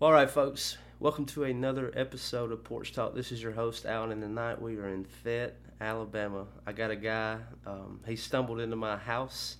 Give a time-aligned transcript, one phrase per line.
[0.00, 0.78] All right, folks.
[0.98, 3.14] Welcome to another episode of Porch Talk.
[3.14, 4.12] This is your host, Alan.
[4.12, 6.46] In the night, we are in Fayette, Alabama.
[6.66, 7.36] I got a guy.
[7.66, 9.58] Um, he stumbled into my house.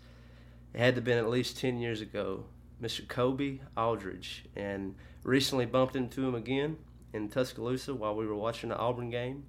[0.72, 2.44] It had to have been at least ten years ago.
[2.82, 3.06] Mr.
[3.06, 6.78] Colby Aldridge, and recently bumped into him again
[7.12, 9.44] in Tuscaloosa while we were watching the Auburn game.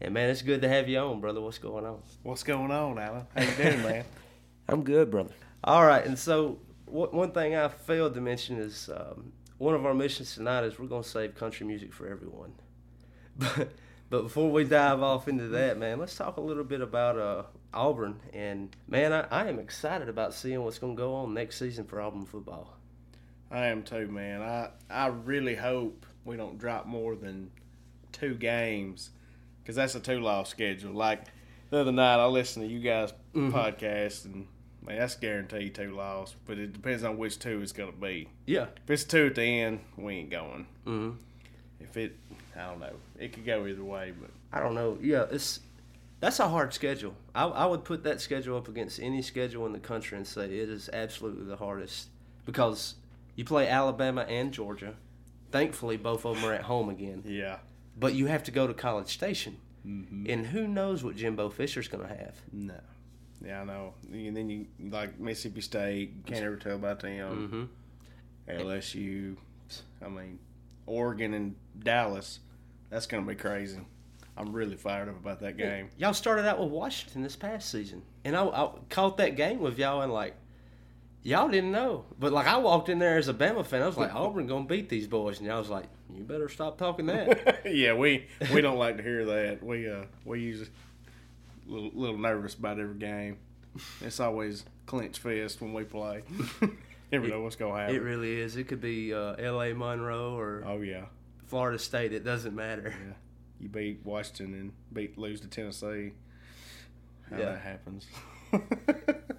[0.00, 1.40] And man, it's good to have you on, brother.
[1.40, 1.98] What's going on?
[2.22, 3.26] What's going on, Alan?
[3.36, 4.04] How you doing, man?
[4.68, 5.34] I'm good, brother.
[5.64, 9.32] All right, and so wh- one thing I failed to mention is um,
[9.64, 12.52] one of our missions tonight is we're going to save country music for everyone.
[13.36, 13.70] But
[14.10, 17.42] but before we dive off into that, man, let's talk a little bit about uh,
[17.72, 18.20] Auburn.
[18.32, 21.84] And man, I, I am excited about seeing what's going to go on next season
[21.84, 22.76] for Auburn football.
[23.50, 24.40] I am too, man.
[24.42, 27.50] I I really hope we don't drop more than
[28.12, 29.10] two games
[29.62, 30.92] because that's a two loss schedule.
[30.92, 31.24] Like
[31.70, 34.46] the other night, I listened to you guys' podcast, and
[34.86, 36.34] man, that's guaranteed two loss.
[36.46, 38.28] But it depends on which two it's going to be.
[38.46, 38.66] Yeah.
[38.84, 40.66] If it's two at the end, we ain't going.
[40.84, 41.10] hmm
[41.80, 42.16] If it,
[42.56, 42.94] I don't know.
[43.18, 44.98] It could go either way, but I don't know.
[45.00, 45.60] Yeah, it's
[46.20, 47.14] that's a hard schedule.
[47.34, 50.44] I, I would put that schedule up against any schedule in the country and say
[50.46, 52.08] it is absolutely the hardest
[52.46, 52.94] because
[53.36, 54.94] you play Alabama and Georgia.
[55.50, 57.22] Thankfully, both of them are at home again.
[57.26, 57.58] yeah,
[57.98, 62.06] But you have to go to College Station, and who knows what Jimbo Fisher's going
[62.08, 62.36] to have.
[62.52, 62.74] no.
[63.44, 63.94] Yeah, I know.
[64.12, 66.12] And then you like Mississippi State.
[66.16, 67.70] You can't ever tell about them.
[68.48, 68.66] Mm-hmm.
[68.66, 69.36] LSU,
[70.04, 70.38] I mean,
[70.86, 72.40] Oregon and Dallas.
[72.90, 73.80] That's going to be crazy.
[74.36, 75.90] I'm really fired up about that game.
[75.96, 79.78] Y'all started out with Washington this past season, and I, I caught that game with
[79.78, 80.34] y'all, and like,
[81.22, 82.04] y'all didn't know.
[82.18, 83.82] But like, I walked in there as a Bama fan.
[83.82, 86.78] I was like, Auburn gonna beat these boys, and y'all was like, you better stop
[86.78, 87.62] talking that.
[87.64, 89.62] yeah, we we don't like to hear that.
[89.62, 90.70] We uh we usually
[91.68, 93.38] a little, little nervous about every game.
[94.00, 96.22] It's always clinch fest when we play.
[97.12, 97.94] Never know what's gonna happen.
[97.96, 98.56] it really is.
[98.56, 99.72] It could be uh, L.A.
[99.74, 101.06] Monroe or oh yeah,
[101.46, 102.12] Florida State.
[102.12, 102.94] It doesn't matter.
[103.06, 103.14] yeah.
[103.60, 106.12] You beat Washington and beat lose to Tennessee.
[107.30, 107.44] How Yeah.
[107.46, 108.06] that happens.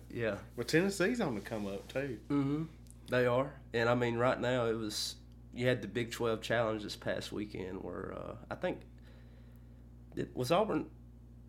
[0.09, 0.35] Yeah.
[0.55, 2.17] well, Tennessee's on the come up too.
[2.29, 2.63] Mm-hmm.
[3.09, 5.15] They are, and I mean, right now it was
[5.53, 8.79] you had the Big Twelve Challenge this past weekend, where uh, I think
[10.15, 10.85] it was Auburn.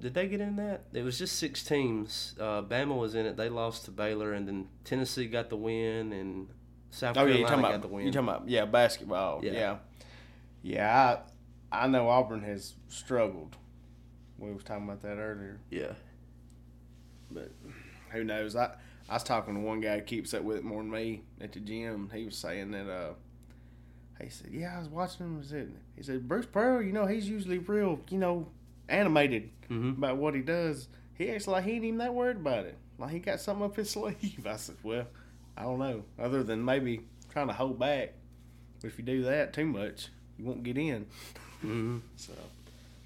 [0.00, 0.82] Did they get in that?
[0.92, 2.34] It was just six teams.
[2.38, 3.36] Uh, Bama was in it.
[3.36, 6.48] They lost to Baylor, and then Tennessee got the win, and
[6.90, 8.06] South Oh yeah, Carolina you talking got about the win.
[8.06, 9.40] you talking about yeah basketball.
[9.42, 9.52] Yeah.
[9.52, 9.76] Yeah,
[10.62, 11.18] yeah.
[11.72, 13.56] I I know Auburn has struggled.
[14.38, 15.92] We was talking about that earlier, yeah,
[17.30, 17.50] but
[18.10, 18.54] who knows?
[18.54, 18.74] I
[19.08, 21.52] I was talking to one guy who keeps up with it more than me at
[21.52, 22.10] the gym.
[22.12, 23.12] He was saying that uh,
[24.20, 25.40] he said, yeah, I was watching him.
[25.42, 28.48] He said, he said Bruce Pearl, you know, he's usually real, you know,
[28.88, 29.98] animated Mhm.
[29.98, 30.88] about what he does.
[31.14, 32.76] He acts like he ain't even that worried about it.
[32.98, 34.46] Like he got something up his sleeve.
[34.46, 35.06] I said, well,
[35.56, 36.04] I don't know.
[36.18, 38.12] Other than maybe trying to hold back.
[38.80, 40.08] But if you do that too much,
[40.38, 41.06] you won't get in.
[41.62, 42.32] hmm So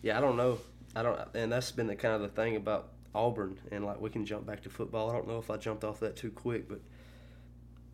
[0.02, 0.18] yeah.
[0.18, 0.58] I don't know.
[0.96, 4.10] I don't, and that's been the kind of the thing about Auburn, and like we
[4.10, 5.08] can jump back to football.
[5.08, 6.80] I don't know if I jumped off that too quick, but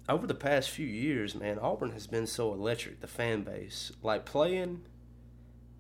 [0.09, 3.01] over the past few years, man, Auburn has been so electric.
[3.01, 4.83] The fan base, like playing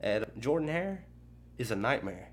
[0.00, 1.04] at Jordan Hare,
[1.58, 2.30] is a nightmare.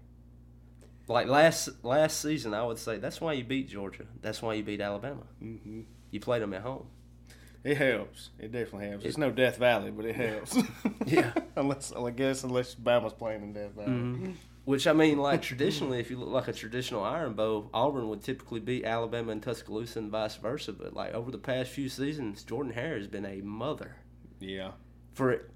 [1.07, 4.05] Like last last season, I would say that's why you beat Georgia.
[4.21, 5.23] That's why you beat Alabama.
[5.39, 5.81] hmm
[6.11, 6.85] You played them at home.
[7.63, 8.29] it helps.
[8.39, 9.05] It definitely helps.
[9.05, 10.57] It's no Death Valley, but it helps.
[11.05, 11.33] Yeah.
[11.57, 13.89] unless I guess unless Bama's playing in Death Valley.
[13.89, 14.31] Mm-hmm.
[14.65, 18.23] Which I mean, like traditionally, if you look like a traditional Iron Bowl, Auburn would
[18.23, 20.71] typically beat Alabama and Tuscaloosa and vice versa.
[20.71, 23.97] But like over the past few seasons, Jordan Hare has been a mother
[24.39, 24.71] Yeah.
[25.15, 25.47] for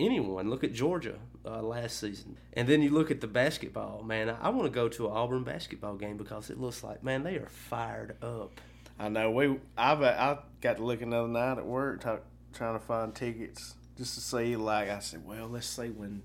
[0.00, 0.50] anyone.
[0.50, 4.02] Look at Georgia uh, last season, and then you look at the basketball.
[4.02, 7.02] Man, I, I want to go to an Auburn basketball game because it looks like
[7.02, 8.60] man they are fired up.
[8.98, 9.58] I know we.
[9.76, 12.00] I've I got to look another night at work.
[12.00, 12.22] Talk,
[12.52, 14.56] trying to find tickets just to see.
[14.56, 16.22] Like I said, well, let's see when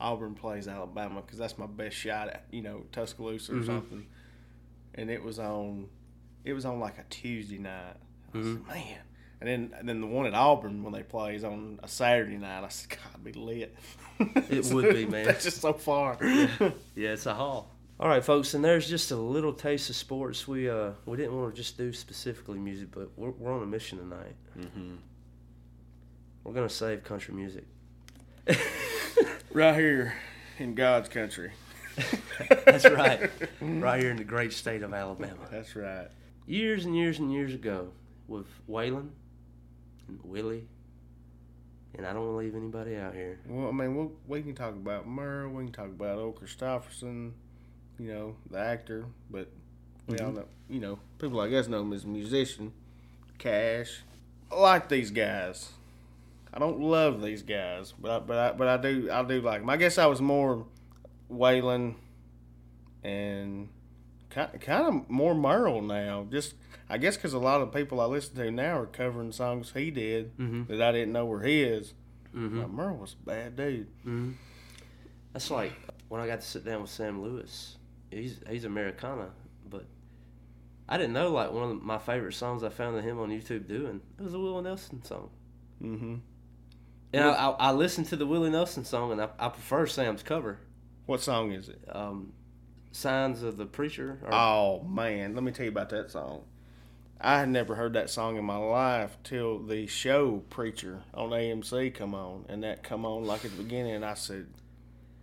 [0.00, 3.66] Auburn plays Alabama because that's my best shot at you know Tuscaloosa or Mhm.
[3.66, 4.06] something.
[4.94, 5.88] And it was on,
[6.44, 7.96] it was on like a Tuesday night.
[8.34, 8.54] I Mm-hmm.
[8.54, 8.98] said, man.
[9.42, 12.36] And then, and then the one at Auburn when they play is on a Saturday
[12.36, 12.62] night.
[12.62, 13.76] I said, God, it'd be lit.
[14.20, 15.24] It would be, man.
[15.26, 16.16] That's just so far.
[16.20, 16.70] Yeah,
[17.10, 17.68] it's a haul.
[17.98, 20.46] All right, folks, and there's just a little taste of sports.
[20.48, 23.66] We uh we didn't want to just do specifically music, but we're we're on a
[23.66, 24.34] mission tonight.
[24.58, 24.94] mm-hmm.
[26.44, 27.64] We're gonna save country music.
[29.52, 30.14] Right here
[30.58, 31.52] in God's country.
[32.64, 33.30] That's right,
[33.60, 35.46] right here in the great state of Alabama.
[35.50, 36.08] That's right.
[36.46, 37.88] Years and years and years ago,
[38.28, 39.12] with Waylon and
[40.22, 40.64] Willie,
[41.96, 43.38] and I don't want to leave anybody out here.
[43.46, 45.50] Well, I mean, we'll, we can talk about Merle.
[45.50, 47.32] We can talk about Old Kristofferson,
[47.98, 49.06] you know, the actor.
[49.30, 49.48] But
[50.06, 50.36] we all mm-hmm.
[50.36, 52.72] know, you know, people like us know him as a musician.
[53.38, 54.02] Cash.
[54.50, 55.70] I like these guys.
[56.54, 59.62] I don't love these guys, but I, but I, but I do I do like
[59.62, 59.70] them.
[59.70, 60.66] I guess I was more
[61.32, 61.94] Waylon
[63.02, 63.68] and
[64.32, 66.26] kind kind of more Merle now.
[66.30, 66.54] Just
[66.88, 69.90] I guess because a lot of people I listen to now are covering songs he
[69.90, 70.66] did Mhm.
[70.68, 71.94] that I didn't know were his.
[72.34, 72.58] Mm-hmm.
[72.60, 73.88] Like, Merle was a bad dude.
[74.02, 74.32] hmm
[75.32, 75.72] That's like
[76.08, 77.76] when I got to sit down with Sam Lewis.
[78.10, 79.30] He's he's Americana,
[79.68, 79.84] but
[80.88, 84.00] I didn't know like one of my favorite songs I found him on YouTube doing.
[84.18, 85.30] It was a Willie Nelson song.
[85.82, 86.14] Mm-hmm.
[87.14, 90.22] And I, I, I listened to the Willie Nelson song, and I, I prefer Sam's
[90.22, 90.58] cover.
[91.06, 91.80] What song is it?
[91.90, 92.32] Um,
[92.92, 94.18] Time of the Preacher.
[94.22, 96.42] Or, Oh man, let me tell you about that song.
[97.20, 101.94] I had never heard that song in my life till the show Preacher on AMC
[101.94, 104.46] come on, and that come on like at the beginning, and I said,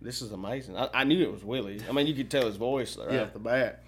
[0.00, 1.82] "This is amazing." I, I knew it was Willie.
[1.88, 3.22] I mean, you could tell his voice right Yeah.
[3.24, 3.82] off the bat.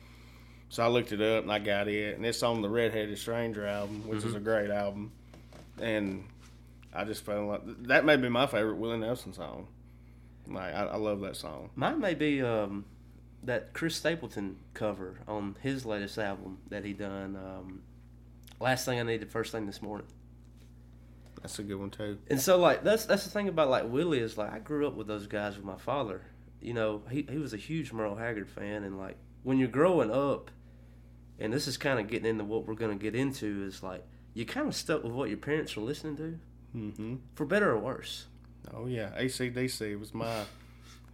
[0.68, 3.66] So I looked it up and I got it, and it's on the Redheaded Stranger
[3.66, 5.12] album, which is a great album,
[5.80, 6.24] and
[6.94, 9.68] I just felt like that may be my favorite Willie Nelson song.
[10.46, 11.70] Like I, I love that song.
[11.76, 12.84] Mine may be um,
[13.44, 17.36] that Chris Stapleton cover on his latest album that he done.
[17.36, 17.82] Um,
[18.60, 20.06] Last thing I needed, first thing this morning.
[21.40, 22.18] That's a good one too.
[22.30, 24.94] And so like that's that's the thing about like Willie is like I grew up
[24.94, 26.22] with those guys with my father.
[26.60, 30.12] You know, he he was a huge Merle Haggard fan and like when you're growing
[30.12, 30.52] up
[31.40, 34.04] and this is kind of getting into what we're going to get into is like
[34.34, 36.38] you kind of stuck with what your parents were listening to
[36.76, 37.16] Mm-hmm.
[37.34, 38.26] for better or worse.
[38.72, 40.44] Oh yeah, ACDC was my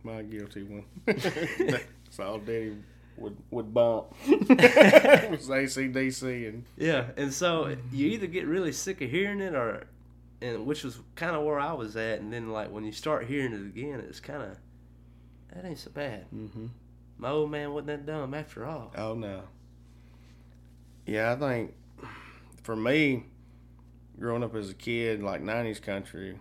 [0.04, 0.84] my guilty one.
[2.20, 2.76] All Daddy
[3.17, 4.15] would would bump.
[4.26, 9.55] it was ACDC and Yeah, and so you either get really sick of hearing it
[9.55, 9.87] or
[10.41, 13.26] and which was kind of where I was at and then like when you start
[13.26, 14.56] hearing it again it's kind of
[15.53, 16.26] that ain't so bad.
[16.31, 16.67] mm-hmm.
[17.17, 18.93] My old man wasn't that dumb after all.
[18.97, 19.43] oh no.
[21.06, 21.75] Yeah, I think
[22.62, 23.25] for me,
[24.20, 26.38] growing up as a kid, like '90s country.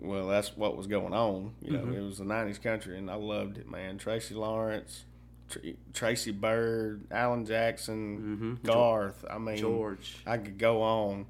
[0.00, 1.54] Well, that's what was going on.
[1.62, 1.94] You know, Mhm.
[1.96, 3.98] it was the '90s country, and I loved it, man.
[3.98, 5.04] Tracy Lawrence,
[5.50, 5.58] Tr-
[5.92, 8.66] Tracy Byrd, Alan Jackson, Mhm.
[8.66, 9.24] Garth.
[9.28, 10.16] I mean, George.
[10.26, 11.26] I could go on,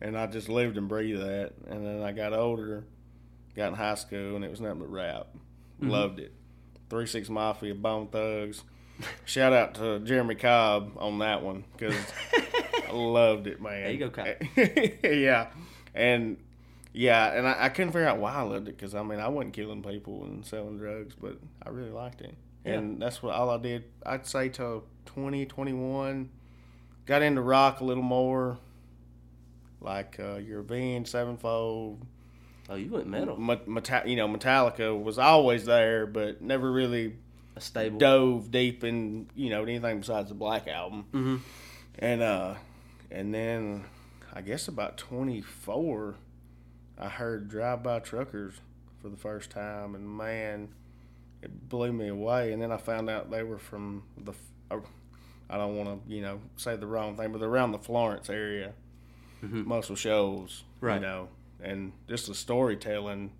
[0.00, 1.52] and I just lived and breathed that.
[1.68, 2.84] And then I got older,
[3.54, 5.26] got in high school, and it was nothing but rap.
[5.80, 5.90] Mm-hmm.
[5.90, 6.32] Loved it.
[6.88, 8.64] Three Six Mafia, Bone Thugs.
[9.26, 11.94] Shout out to Jeremy Cobb on that one because
[12.88, 13.82] I loved it, man.
[13.82, 14.26] There you go, Cobb.
[15.04, 15.48] yeah,
[15.94, 16.38] and
[16.92, 19.28] yeah, and I, I couldn't figure out why I loved it because I mean I
[19.28, 23.50] wasn't killing people and selling drugs, but I really liked it, and that's what all
[23.50, 23.84] I did.
[24.04, 26.30] I'd say till 20, 21.
[27.06, 28.58] Got into rock a little more,
[29.80, 32.04] like uh, your Avenged Sevenfold.
[32.68, 33.36] Oh, you went metal.
[33.38, 37.16] Met- Meta- you know, Metallica was always there, but never really
[37.56, 37.98] A stable.
[37.98, 41.04] dove deep in you know anything besides the Black album.
[41.12, 41.36] hmm
[41.98, 42.54] And uh,
[43.10, 43.84] and then
[44.34, 46.16] I guess about twenty four,
[46.98, 48.54] I heard Drive By Truckers
[49.00, 50.68] for the first time, and man,
[51.42, 52.52] it blew me away.
[52.52, 54.32] And then I found out they were from the.
[54.70, 54.78] uh,
[55.50, 58.28] I don't want to you know say the wrong thing, but they're around the Florence
[58.28, 58.72] area.
[59.42, 59.66] Mhm.
[59.66, 60.96] Muscle Shoals, Right.
[60.96, 61.28] You know,
[61.62, 63.30] and just the storytelling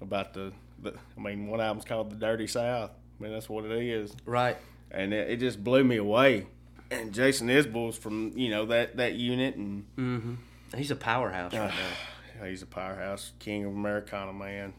[0.00, 0.94] about the, the.
[1.16, 4.56] I mean, one album's called "The Dirty South." I mean, that's what it is Right.
[4.92, 6.46] and it, it just blew me away.
[6.92, 10.34] And Jason Isbell's from you know that that unit, and hmm
[10.76, 11.74] He's a powerhouse right now.
[12.44, 14.72] He's a powerhouse, king of Americana, man.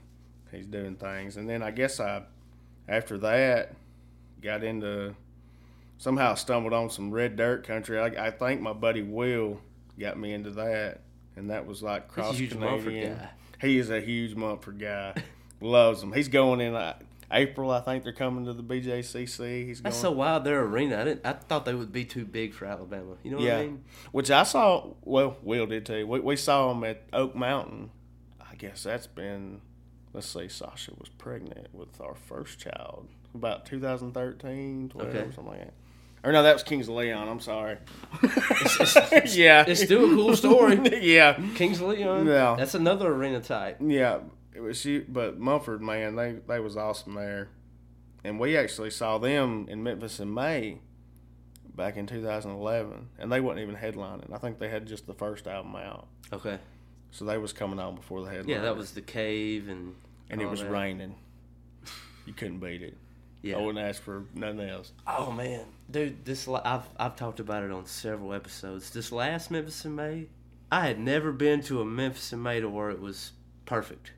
[0.52, 2.24] He's doing things, and then I guess I,
[2.88, 3.74] after that,
[4.42, 5.16] got into
[5.98, 8.00] somehow stumbled on some red dirt country.
[8.00, 9.60] I, I think my buddy Will
[10.00, 11.02] got me into that,
[11.36, 13.18] and that was like He's a cross Canadian.
[13.18, 13.30] guy.
[13.62, 15.14] He is a huge Mumford guy.
[15.62, 16.14] Loves him.
[16.14, 16.76] He's going in.
[16.76, 16.96] I,
[17.32, 19.66] April, I think they're coming to the BJCC.
[19.68, 20.14] He's That's going.
[20.14, 20.44] so wild.
[20.44, 21.02] Their arena.
[21.02, 21.26] I didn't.
[21.26, 23.16] I thought they would be too big for Alabama.
[23.24, 23.84] You know what yeah, I mean?
[24.12, 24.88] which I saw.
[25.04, 26.08] Well, Will did too.
[26.08, 27.92] We, we saw them at Oak Mountain.
[28.42, 29.62] I guess that's been.
[30.12, 35.20] Let's see, Sasha was pregnant with our first child about 2013, 12, Okay.
[35.36, 35.74] something like that.
[36.24, 37.30] Or no, that was Kings of Leon.
[37.30, 37.78] I'm sorry.
[39.28, 40.80] yeah, It's still a cool story.
[41.02, 42.26] yeah, Kings Leon.
[42.28, 42.56] Yeah.
[42.58, 43.78] That's another arena type.
[43.80, 44.20] yeah.
[44.54, 47.50] It was she, but Mumford, man, they they was awesome there,
[48.24, 50.80] and we actually saw them in Memphis in May,
[51.76, 54.34] back in 2011, and they wasn't even headlining.
[54.34, 56.58] I think they had just the first album out, Okay.
[57.12, 58.50] so they was coming on before the headline.
[58.50, 59.96] Yeah, that was the cave and.
[60.30, 60.72] and it was that.
[60.72, 61.16] raining.
[62.26, 62.96] You couldn't beat it.
[63.42, 63.58] Yeah.
[63.58, 64.92] I wouldn't ask for nothing else.
[65.08, 68.92] Oh man, dude, this I've I've talked about it on several episodes.
[68.92, 70.28] This last Memphis in May,
[70.72, 73.32] I had never been to a Memphis in May to where it was
[73.66, 74.12] perfect.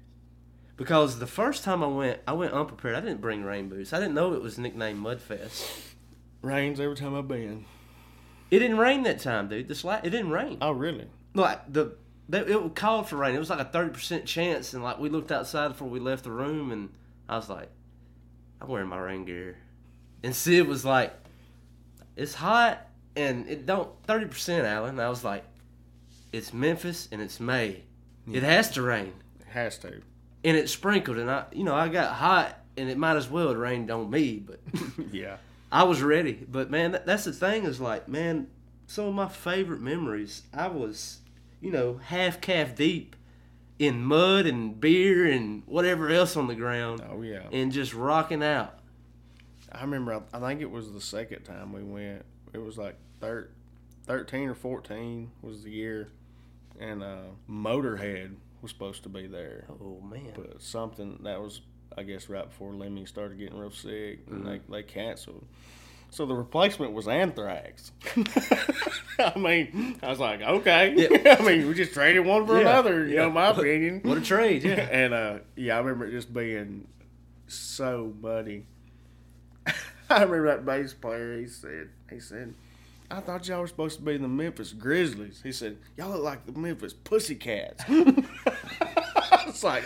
[0.77, 2.95] Because the first time I went, I went unprepared.
[2.95, 3.93] I didn't bring rain boots.
[3.93, 5.69] I didn't know it was nicknamed Mudfest.
[6.41, 7.65] Rains every time I've been.
[8.49, 9.67] It didn't rain that time, dude.
[9.67, 10.57] This it didn't rain.
[10.61, 11.07] Oh, really?
[11.33, 11.95] Like the
[12.27, 13.35] they, it called for rain.
[13.35, 16.23] It was like a thirty percent chance, and like we looked outside before we left
[16.23, 16.89] the room, and
[17.29, 17.69] I was like,
[18.59, 19.57] I'm wearing my rain gear,
[20.23, 21.13] and Sid was like,
[22.15, 24.91] it's hot and it don't thirty percent, Alan.
[24.91, 25.43] And I was like,
[26.31, 27.83] it's Memphis and it's May,
[28.31, 30.01] it has to rain, It has to.
[30.43, 33.49] And it sprinkled, and I you know I got hot, and it might as well
[33.49, 34.59] have rained on me, but.
[35.11, 35.37] Yeah.
[35.73, 38.47] I was ready, but man, that, that's the thing is like, man,
[38.87, 40.43] some of my favorite memories.
[40.53, 41.19] I was,
[41.61, 43.15] you know, half calf deep
[43.79, 47.43] in mud and beer and whatever else on the ground, Oh, yeah.
[47.53, 48.79] and just rocking out.
[49.71, 52.25] I remember, I, think it was the second time we went.
[52.51, 53.49] It was like thir-
[54.07, 56.09] 13 or 14 was the year.
[56.81, 59.65] And uh, Motorhead was supposed to be there.
[59.69, 61.61] Oh man, But something that was,
[61.97, 65.45] I guess, right before Lemmy started getting real sick, and they, they canceled.
[66.09, 67.93] So the replacement was Anthrax.
[69.17, 70.93] I mean, I was like, okay.
[70.97, 71.37] Yeah.
[71.39, 72.61] I mean, we just traded one for Yeah.
[72.69, 73.21] another, you Yeah.
[73.21, 74.01] know, my opinion.
[74.03, 74.63] what a trade!
[74.63, 76.87] Yeah, and uh, yeah, I remember it just being
[77.47, 78.65] so muddy.
[80.09, 81.39] I remember that bass player.
[81.39, 82.53] He said, he said,
[83.09, 85.39] I thought y'all were supposed to be the Memphis Grizzlies.
[85.41, 87.83] He said, y'all look like the Memphis Pussycats.
[88.81, 89.83] I was like,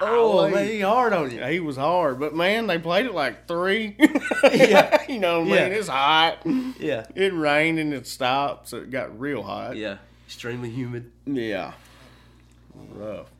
[0.00, 1.42] oh he hard on you.
[1.44, 3.96] He was hard, but man, they played it like three.
[4.52, 5.04] Yeah.
[5.08, 5.78] you know man, Yeah.
[5.78, 6.38] It's hot.
[6.78, 9.76] Yeah, It rained and it stopped, so it got real hot.
[9.76, 11.10] yeah, extremely humid.
[11.26, 11.72] Yeah.
[12.90, 13.30] Rough.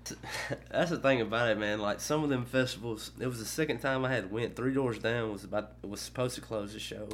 [0.71, 1.79] That's the thing about it, man.
[1.79, 4.57] Like some of them festivals, it was the second time I had went.
[4.57, 7.09] Three Doors Down was about it was supposed to close the show,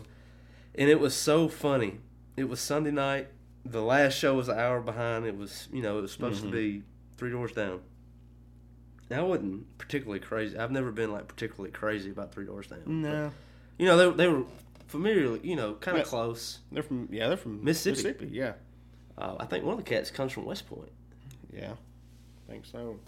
[0.75, 1.99] and it was so funny.
[2.37, 3.29] It was Sunday night.
[3.67, 5.27] The last show was an hour behind.
[5.27, 6.57] It was you know it was supposed to mm-hmm.
[6.57, 6.83] be
[7.17, 7.81] Three Doors Down.
[9.11, 10.57] And I wasn't particularly crazy.
[10.59, 12.81] I've never been like particularly crazy about Three Doors Down.
[12.87, 13.31] No.
[13.79, 14.45] You know they they were
[14.89, 15.37] familiar.
[15.43, 16.11] You know, kind of Yeah.
[16.11, 16.61] close.
[16.73, 18.09] They're from yeah, they're from Mississippi.
[18.09, 18.53] Mississippi Yeah.
[19.17, 20.91] Uh, I think one of the cats comes from West Point.
[21.53, 21.73] Yeah.
[22.49, 22.99] I think so.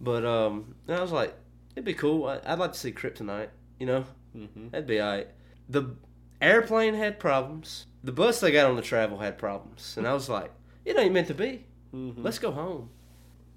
[0.00, 1.34] But um, I was like,
[1.74, 2.26] it'd be cool.
[2.26, 3.48] I, I'd like to see Kryptonite.
[3.80, 4.04] You know,
[4.36, 4.70] Mhm.
[4.70, 5.28] that'd be alright.
[5.68, 5.96] The
[6.40, 7.86] airplane had problems.
[8.04, 10.52] The bus they got on the travel had problems, and I was like,
[10.84, 11.64] it ain't meant to be.
[11.92, 12.14] Mhm.
[12.18, 12.90] Let's go home.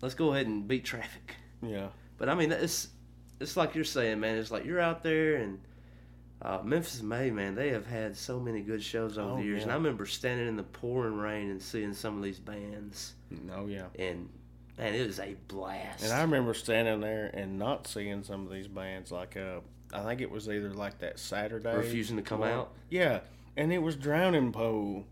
[0.01, 1.35] Let's go ahead and beat traffic.
[1.61, 1.87] Yeah.
[2.17, 2.87] But I mean, it's
[3.39, 4.37] it's like you're saying, man.
[4.37, 5.59] It's like you're out there and.
[6.41, 9.57] Uh, Memphis May, man, they have had so many good shows over Oh, the years,
[9.57, 9.63] yeah.
[9.63, 13.15] and I remember standing in the pouring rain and seeing some of these bands,
[13.53, 13.87] Oh yeah.
[13.99, 14.29] and
[14.77, 16.01] man, it was a blast.
[16.01, 19.11] And I remember standing there and not seeing some of these bands.
[19.11, 19.59] Like uh,
[19.93, 22.71] I think it was either like that Saturday refusing to come one- out.
[22.89, 23.19] Yeah,
[23.57, 25.03] and it was Drowning Pool.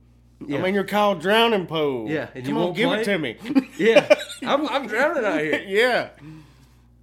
[0.46, 0.60] Yeah.
[0.60, 2.10] I mean, you're called Drowning Pool.
[2.10, 3.02] Yeah, and come you won't give play?
[3.02, 3.38] it to me.
[3.78, 4.08] Yeah,
[4.42, 5.64] I'm, I'm drowning out here.
[5.68, 6.10] yeah.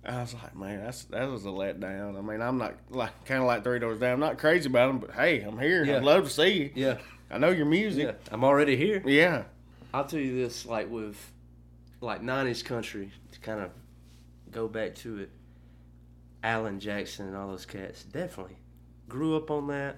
[0.05, 2.19] I was like, man, that's that was a letdown.
[2.19, 4.15] I mean, I'm not like kind of like Three Doors Down.
[4.15, 5.85] I'm not crazy about them, but hey, I'm here.
[5.85, 5.97] Yeah.
[5.97, 6.71] I'd love to see you.
[6.75, 6.99] Yeah,
[7.31, 8.21] I know your yeah, music.
[8.31, 9.03] I'm already here.
[9.07, 9.45] Yeah.
[9.93, 11.17] I'll tell you this, like with
[12.01, 13.71] like '90s country, to kind of
[14.51, 15.31] go back to it.
[16.43, 18.59] Alan Jackson and all those cats definitely
[19.09, 19.97] grew up on that.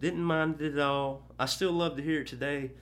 [0.00, 1.22] Didn't mind it at all.
[1.38, 2.72] I still love to hear it today,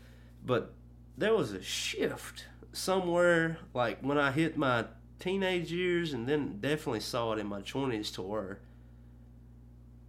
[0.44, 0.72] but
[1.16, 4.86] there was a shift somewhere, like when I hit my
[5.20, 8.58] teenage years, and then definitely saw it in my 20s to where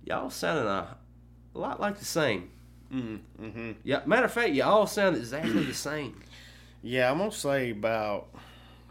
[0.03, 0.97] y'all sounded a,
[1.53, 2.49] a lot like the same.
[2.91, 6.21] Mm, hmm Yeah, matter of fact, you all sound exactly the same.
[6.83, 8.27] Yeah, I'm gonna say about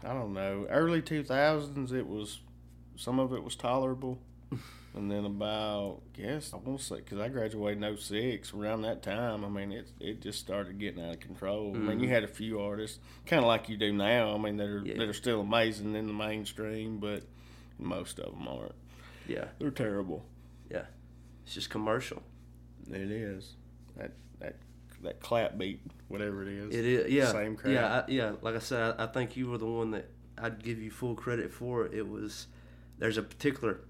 [0.03, 1.93] I don't know early 2000s.
[1.93, 2.39] It was
[2.97, 4.19] some of it was tolerable,
[4.95, 9.03] and then about guess I want to say because I graduated in 06 around that
[9.03, 9.43] time.
[9.43, 11.73] I mean it it just started getting out of control.
[11.75, 12.13] I mean you mm-hmm.
[12.13, 14.33] had a few artists kind of like you do now.
[14.33, 14.97] I mean that are Yeah.
[14.97, 17.23] that are still amazing in the mainstream, but
[17.77, 18.75] most of them aren't.
[19.27, 19.45] Yeah.
[19.59, 20.25] They're terrible.
[20.71, 20.85] Yeah.
[21.43, 22.23] It's just commercial.
[22.89, 23.55] It is
[23.97, 24.55] that that
[25.01, 26.73] that clap beat, whatever it is.
[26.73, 27.73] It is, yeah, Same crap.
[27.73, 28.31] yeah, I, yeah.
[28.41, 31.15] Like I said, I, I think you were the one that I'd give you full
[31.15, 31.85] credit for.
[31.85, 32.47] It was
[32.97, 33.81] there's a particular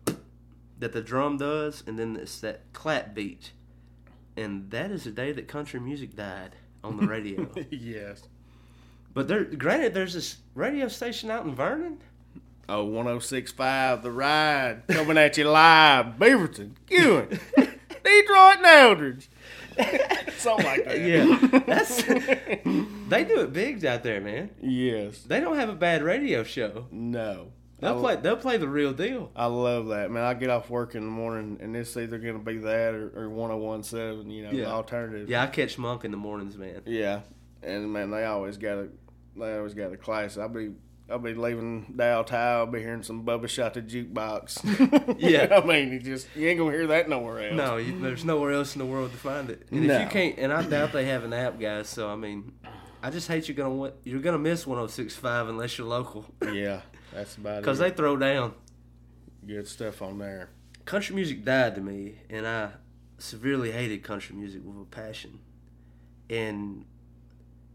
[0.79, 3.51] that the drum does, and then it's that clap beat,
[4.35, 7.49] and that is the day that country music died on the radio.
[7.69, 8.23] yes.
[9.13, 11.99] but there, granted, there's this radio station out in Vernon.
[12.67, 16.17] Oh, 1065 The Ride coming at you live.
[16.17, 17.27] Beaverton, Ewan,
[17.57, 19.29] Detroit, and Eldridge.
[20.37, 20.99] Something like that.
[20.99, 22.01] Yeah, that's
[23.09, 24.49] they do it big out there, man.
[24.61, 25.19] Yes.
[25.19, 26.87] They don't have a bad radio show.
[26.91, 27.51] No.
[27.79, 28.15] They'll play.
[28.15, 29.31] They'll play the real deal.
[29.35, 30.23] I love that, man.
[30.23, 33.11] I get off work in the morning and it's either going to be that or,
[33.25, 34.71] or 1017, you know, the Yeah.
[34.71, 35.29] alternative.
[35.29, 36.81] Yeah, I catch Monk in the mornings, man.
[36.85, 37.21] Yeah.
[37.61, 38.87] And, man, they always got a,
[39.35, 40.37] they always got a class.
[40.37, 40.71] I'll be,
[41.09, 45.15] I'll be leaving Dow Tile, I'll be hearing some Bubba Shot the Jukebox.
[45.19, 45.59] Yeah.
[45.61, 47.55] I mean, you just, you ain't going to hear that nowhere else.
[47.57, 49.67] No, you, there's nowhere else in the world to find it.
[49.71, 51.89] And if you can't, and I doubt they have an app, guys.
[51.89, 52.53] So I mean,
[53.03, 56.81] I just hate you're gonna you're gonna miss 106.5 unless you're local, Yeah.
[57.15, 57.61] That's about it.
[57.61, 58.53] because they throw down.
[59.45, 60.49] Good stuff on there.
[60.85, 62.71] Country music died to me, and I
[63.17, 65.39] severely hated country music with a passion.
[66.29, 66.85] And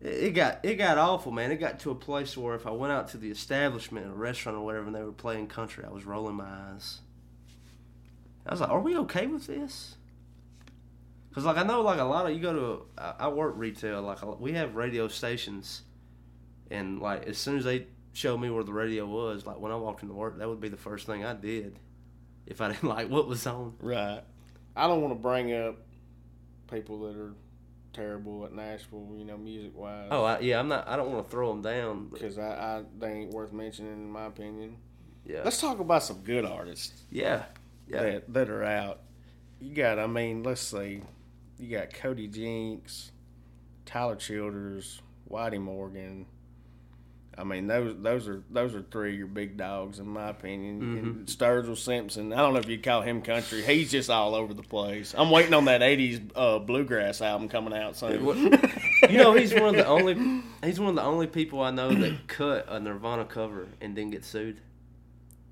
[0.01, 1.51] it got it got awful, man.
[1.53, 4.59] It got to a place where if I went out to the establishment, a restaurant
[4.59, 7.01] or whatever, and they were playing country, I was rolling my eyes.
[8.47, 9.97] I was like, "Are we okay with this?"
[11.29, 14.03] Because like I know, like a lot of you go to, I I work retail.
[14.03, 15.83] Like a- we have radio stations,
[16.71, 19.77] and like as soon as they showed me where the radio was, like when I
[19.77, 21.79] walked into work, that would be the first thing I did
[22.47, 23.75] if I didn't like what was on.
[23.81, 24.23] Right.
[24.77, 25.77] I don't want to bring up
[26.71, 27.35] people that are
[27.93, 30.09] terrible at Nashville, you know, music wise.
[30.11, 30.87] Oh, I, yeah, I'm not.
[30.89, 32.09] I don't want to throw them down.
[32.09, 34.77] Because I, I, they ain't worth mentioning, in my opinion.
[35.25, 37.45] yeah, Let's talk about some good artists yeah,
[37.89, 38.03] yeah.
[38.03, 39.01] that, that are out.
[39.61, 41.03] You got, I mean, let's see.
[41.59, 43.13] You got Cody Jinks,
[43.85, 46.27] Tyler Childers, Whitey Morgan.
[47.39, 50.81] I mean, those those are those are three of your big dogs in my opinion.
[50.81, 51.07] Mm-hmm.
[51.07, 52.33] And Sturgill Simpson.
[52.33, 53.63] I don't know if you call him country.
[53.63, 55.15] He's just all over the place.
[55.17, 58.25] I'm waiting on that '80s uh, bluegrass album coming out soon.
[59.09, 60.43] You know, he's one of the only.
[60.63, 64.11] He's one of the only people I know that cut a Nirvana cover and didn't
[64.11, 64.61] get sued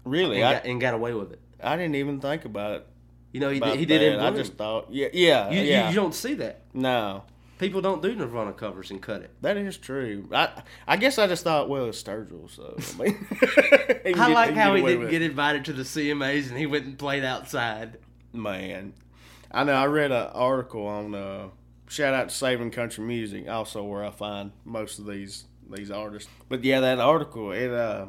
[0.04, 1.40] really, and, I, got, and got away with it.
[1.62, 2.86] I didn't even think about it.
[3.32, 3.78] You know, he did.
[3.78, 4.18] He did.
[4.18, 5.88] I just thought, yeah, yeah, you, you- yeah.
[5.90, 6.62] you don't see that.
[6.74, 7.24] no,
[7.58, 9.30] People don't do Nirvana covers and cut it.
[9.42, 10.28] that is true.
[10.32, 14.54] I I guess I just thought, well, it's Sturgill, so I mean, I get- like
[14.54, 17.98] how he didn't get invited to the CMAs and he went and played outside.
[18.32, 18.94] man.
[19.50, 19.72] I know.
[19.72, 21.48] I read an article on uh,
[21.88, 26.30] shout out to Saving Country Music, also where I find most of these these artists.
[26.48, 28.06] But yeah, that article it uh,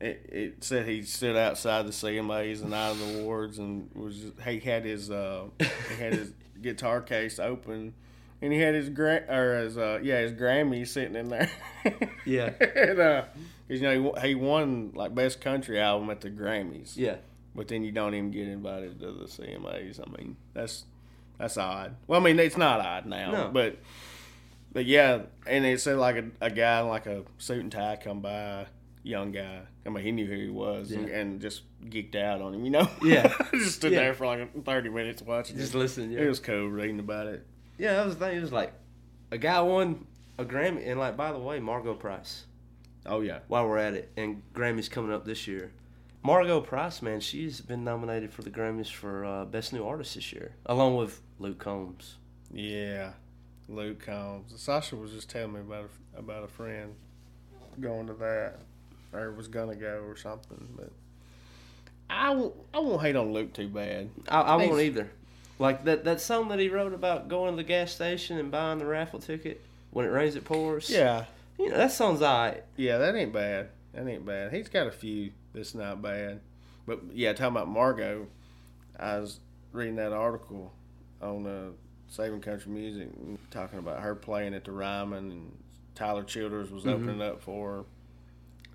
[0.00, 4.32] it, it said he stood outside the CMAs and out of the awards and was
[4.44, 7.94] he had his uh, he had his guitar case open.
[8.40, 11.50] And he had his gra- or his uh, yeah his Grammy sitting in there.
[12.24, 12.50] Yeah.
[12.60, 13.24] and, uh,
[13.68, 16.96] you know he, won- he won like best country album at the Grammys.
[16.96, 17.16] Yeah.
[17.54, 19.98] But then you don't even get invited to the CMAs.
[20.00, 20.84] I mean, that's
[21.38, 21.96] that's odd.
[22.06, 23.50] Well, I mean, it's not odd now, No.
[23.52, 23.78] but
[24.72, 27.96] but yeah, and it said like a, a guy in like a suit and tie
[27.96, 28.66] come by,
[29.02, 29.62] young guy.
[29.86, 31.16] I mean, he knew who he was and, Yeah.
[31.18, 32.88] and just geeked out on him, you know.
[33.02, 33.32] Yeah.
[33.52, 34.00] just stood Yeah.
[34.00, 35.56] there for like thirty minutes watching.
[35.56, 35.78] Just it.
[35.78, 36.10] listen.
[36.12, 36.20] Yeah.
[36.20, 37.46] It was cool reading about it.
[37.78, 38.36] Yeah, that was the thing.
[38.36, 38.72] It was like
[39.30, 40.06] a guy won
[40.38, 42.44] a Grammy, and like by the way, Margo Price.
[43.06, 45.72] Oh yeah, While we're at it, and Grammys coming up this year.
[46.22, 50.32] Margo Price, man, she's been nominated for the Grammys for uh, Best New Artist this
[50.32, 52.16] year, along with Luke Combs.
[52.52, 53.12] yeah.
[53.70, 54.52] Luke Combs.
[54.56, 56.94] Sasha was just telling me about a, about a friend
[57.80, 58.60] going to that,
[59.12, 60.68] or was gonna go or something.
[60.74, 60.90] But
[62.08, 64.08] I won't, I won't hate on Luke too bad.
[64.26, 65.10] I, I won't either.
[65.58, 68.78] Like that that song that he wrote about going to the gas station and buying
[68.78, 70.88] the raffle ticket when it rains it pours.
[70.88, 71.24] Yeah,
[71.58, 72.64] you know that song's alright.
[72.76, 73.70] yeah, that ain't bad.
[73.92, 74.52] That ain't bad.
[74.52, 76.40] He's got a few that's not bad.
[76.86, 78.28] But yeah, talking about Margo,
[78.98, 79.40] I was
[79.72, 80.72] reading that article
[81.20, 81.70] on uh,
[82.08, 83.08] Saving Country Music,
[83.50, 85.52] talking about her playing at the Ryman, and
[85.94, 87.84] Tyler Childers was opening up for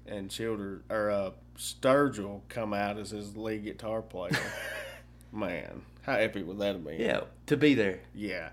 [0.05, 4.37] her, and Childers or uh, Sturgill come out as his lead guitar player.
[5.31, 6.99] Man, how epic would that have been?
[6.99, 7.99] Yeah, to be there.
[8.13, 8.49] Yeah.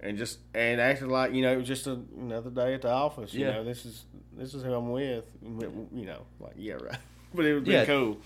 [0.00, 2.90] And just and acting like you know it was just a, another day at the
[2.90, 3.34] office.
[3.34, 3.52] You Yeah.
[3.54, 4.04] know this is
[4.36, 5.24] this is who I'm with.
[5.42, 6.98] You know like yeah right.
[7.34, 7.84] But it would be Yeah.
[7.84, 8.16] cool,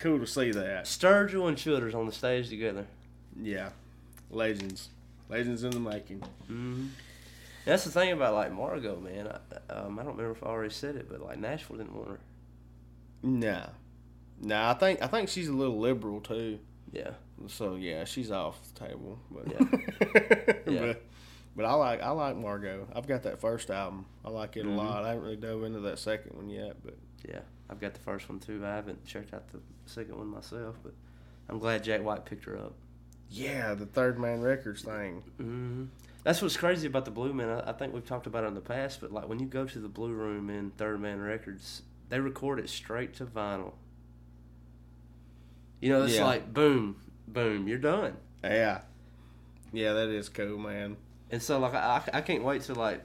[0.00, 0.86] cool to see that.
[0.86, 2.86] Sturgill and Childers on the stage together.
[3.40, 3.68] Yeah,
[4.30, 4.88] legends,
[5.28, 6.22] legends in the making.
[6.48, 6.86] hmm
[7.66, 9.28] That's the thing about like Margo, man.
[9.28, 12.08] I, um, I don't remember if I already said it, but like Nashville didn't want
[12.08, 12.18] her.
[13.22, 13.66] Nah,
[14.40, 14.70] nah.
[14.70, 16.58] I think I think she's a little liberal too.
[16.90, 17.10] Yeah,
[17.48, 19.18] So yeah, she's off the table.
[19.30, 20.52] But Yeah.
[20.72, 20.80] Yeah.
[20.86, 21.02] but,
[21.54, 22.86] but I like I like Margo.
[22.94, 24.06] I've got that first album.
[24.24, 24.74] I like it Mhm.
[24.74, 25.04] a lot.
[25.04, 26.94] I haven't really dove into that second one yet, but
[27.28, 28.62] Yeah, I've got the first one too.
[28.64, 30.92] I haven't checked out the second one myself, but
[31.48, 32.72] I'm glad Jack White picked her up.
[33.30, 35.22] yeah, the Third Man Records thing.
[35.36, 35.84] hmm
[36.24, 37.48] That's what's crazy about the Blue Man.
[37.48, 39.64] I, I think we've talked about it in the past, but like when you go
[39.66, 43.72] to the Blue Room in Third Man Records, they record it straight to vinyl.
[45.80, 46.24] You know, it's Yeah.
[46.24, 46.96] like boom,
[47.28, 48.16] boom, you're done.
[48.44, 48.80] Yeah,
[49.72, 50.96] yeah, that is cool, man.
[51.30, 53.02] And so like I, I can't wait to like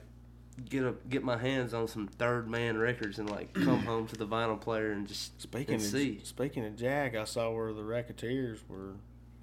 [0.68, 4.16] get a get my hands on some Third Man Records and like come home to
[4.16, 6.20] the vinyl player and just Speaking and of see.
[6.22, 8.92] speaking of Jack, I saw where the Raconteurs were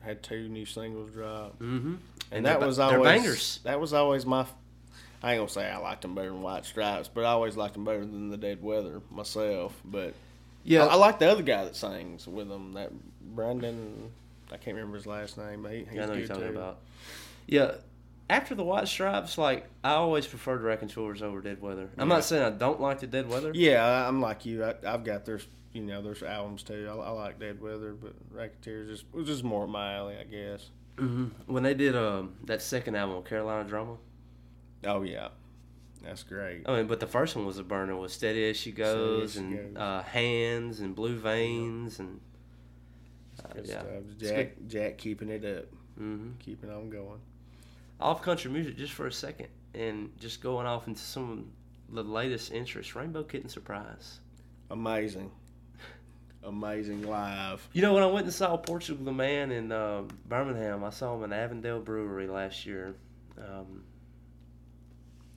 [0.01, 1.95] had two new singles drop, Mm-hmm.
[2.31, 3.59] and, that was always bangers.
[3.65, 4.45] That was always my.
[5.21, 7.73] I ain't gonna say I liked them better than White Stripes, but I always liked
[7.73, 9.73] them better than the Dead Weather myself.
[9.83, 10.13] But
[10.63, 12.71] Yeah, I, I like the other guy that sings with them.
[12.73, 12.91] That
[13.35, 14.11] Brandon,
[14.51, 16.43] I can't remember his last name, but he, he's Yeah, I know good you're talking
[16.53, 16.57] too.
[16.57, 16.79] about.
[17.47, 17.71] Yeah,
[18.29, 21.89] after the White Stripes, like I always preferred Raconteurs over Dead Weather.
[21.97, 22.15] I'm Yeah.
[22.15, 23.51] not saying I don't like the Dead Weather.
[23.53, 24.63] Yeah, I'm like you.
[24.63, 26.87] I, I've got there's you know there's albums too.
[26.89, 30.69] I, I like Dead Weather, but Raconteurs just was just more my alley, I guess.
[30.97, 33.97] hmm When they did um, that second album, Carolina Drama.
[34.85, 35.29] Oh yeah,
[36.03, 36.63] that's great.
[36.67, 37.95] I mean, but the first one was a burner.
[37.95, 39.81] Was Steady as She Goes She and Goes.
[39.81, 42.28] Uh, Hands and Blue Veins and uh,
[43.53, 43.85] Good yeah, stuff.
[44.19, 45.65] Jack Jack keeping it up,
[45.97, 47.19] hmm keeping on going.
[47.99, 51.51] off country music just for a second and just going off into some
[51.89, 52.95] of the latest interests.
[52.95, 54.19] Rainbow Kitten Surprise.
[54.71, 55.31] Amazing,
[56.43, 57.67] amazing live.
[57.73, 61.15] You know, when I went and saw Portugal the Man in uh, Birmingham, I saw
[61.15, 62.95] him in Avondale Brewery last year.
[63.37, 63.83] Um,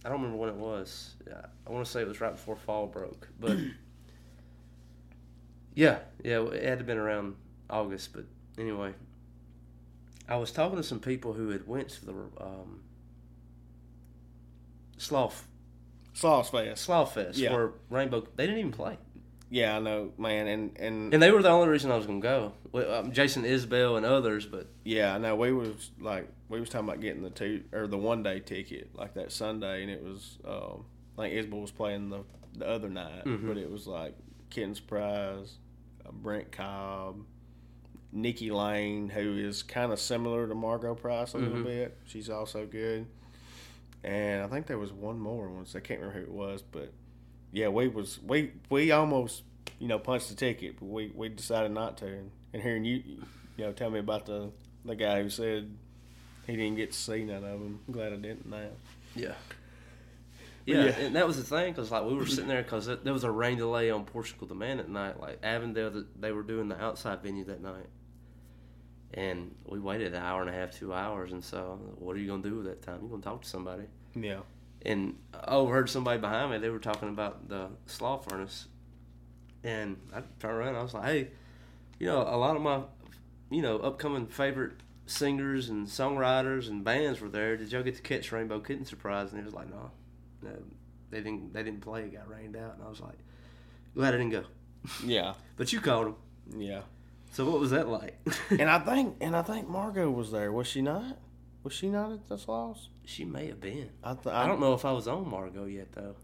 [0.04, 1.14] I don't remember when it was.
[1.26, 3.56] Yeah, I want to say it was right before fall broke, but
[5.74, 7.36] yeah, yeah, it had to been around
[7.72, 8.12] August.
[8.12, 8.26] But
[8.58, 8.92] anyway,
[10.28, 12.82] I was talking to some people who had went to the um,
[14.98, 15.32] Sloss
[16.12, 16.86] Fest.
[16.88, 17.52] Sloss Fest Yeah.
[17.52, 18.98] where Rainbow they didn't even play.
[19.50, 22.20] Yeah, I know, man, and and, And they were the only reason I was gonna
[22.20, 22.52] go.
[22.70, 25.36] Well, um, Jason Isbell and others, but yeah, I know.
[25.36, 28.90] We was like we was talking about getting the two or the one day ticket
[28.94, 30.84] like that Sunday, and it was um,
[31.16, 32.24] like Isbell was playing the
[32.56, 33.46] the other night, Mhm.
[33.46, 34.14] but it was like
[34.74, 35.56] Surprise,
[36.06, 37.24] uh, Brent Cobb,
[38.12, 41.64] Nikki Lane, who is kind of similar to Margo Price a little Mhm.
[41.64, 41.96] bit.
[42.04, 43.06] She's also good,
[44.04, 45.74] and I think there was one more once.
[45.74, 46.92] I can't remember who it was, but
[47.52, 49.44] yeah, we was we we almost
[49.78, 52.06] you know punched the ticket, but we we decided not to.
[52.06, 53.02] And, and hearing you
[53.56, 54.50] you know tell me about the
[54.84, 55.74] the guy who said
[56.46, 57.80] he didn't get to see none of them.
[57.86, 58.68] I'm glad I didn't now.
[59.14, 59.34] Yeah.
[60.64, 60.90] Yeah, yeah.
[61.00, 63.30] and that was the thing because like we were sitting there because there was a
[63.30, 65.18] rain delay on Portugal the Man at night.
[65.20, 67.86] Like Avondale, they were doing the outside venue that night,
[69.14, 71.32] and we waited an hour and a half, two hours.
[71.32, 73.00] And so, what are you gonna do with that time?
[73.02, 73.84] You gonna talk to somebody?
[74.14, 74.40] Yeah.
[74.84, 76.58] And I overheard somebody behind me.
[76.58, 78.66] They were talking about the Sloss Furnace,
[79.62, 80.76] and I turned around.
[80.76, 81.30] I was like, "Hey,
[81.98, 82.82] you know, a lot of my,
[83.50, 84.72] you know, upcoming favorite
[85.06, 87.56] singers and songwriters and bands were there.
[87.56, 89.90] Did y'all get to catch Rainbow Kitten Surprise?" And he was like, "No,
[90.42, 90.50] no,
[91.10, 91.52] they didn't.
[91.52, 92.02] They didn't play.
[92.04, 93.18] It got rained out." And I was like,
[93.94, 94.44] "Glad I didn't go."
[95.04, 95.34] Yeah.
[95.56, 96.16] But you called him.
[96.58, 96.80] Yeah.
[97.32, 98.18] So what was that like?
[98.50, 100.52] and I think and I think Margo was there.
[100.52, 101.18] Was she not?
[101.64, 102.88] Was she not at the Sloss?
[103.04, 103.90] she may have been.
[104.04, 106.14] I th- I don't know if I was on Margo yet though.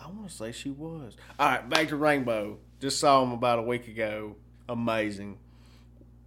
[0.00, 1.16] I want to say she was.
[1.38, 2.58] All right, back to Rainbow.
[2.80, 4.36] Just saw him about a week ago.
[4.68, 5.38] Amazing.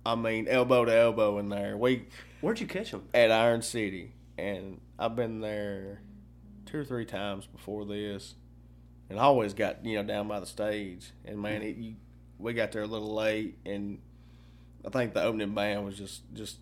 [0.06, 1.78] I mean, elbow to elbow in there.
[1.78, 2.08] We
[2.42, 3.04] Where'd you catch him?
[3.14, 6.02] at Iron City, and I've been there
[6.66, 8.36] two or three times before this,
[9.10, 11.12] and I always got you know down by the stage.
[11.24, 11.96] And man, it, you,
[12.42, 14.00] we got there a little late, and
[14.86, 16.58] I think the opening band was just just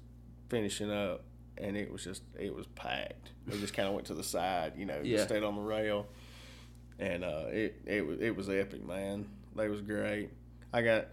[0.50, 1.22] finishing up,
[1.58, 3.30] and it was just it was packed.
[3.48, 5.18] We just kind of went to the side, you know, Yeah.
[5.18, 6.08] just stayed on the rail,
[7.00, 9.26] and uh, it it was it was epic, man.
[9.56, 10.30] They was great.
[10.74, 11.06] I got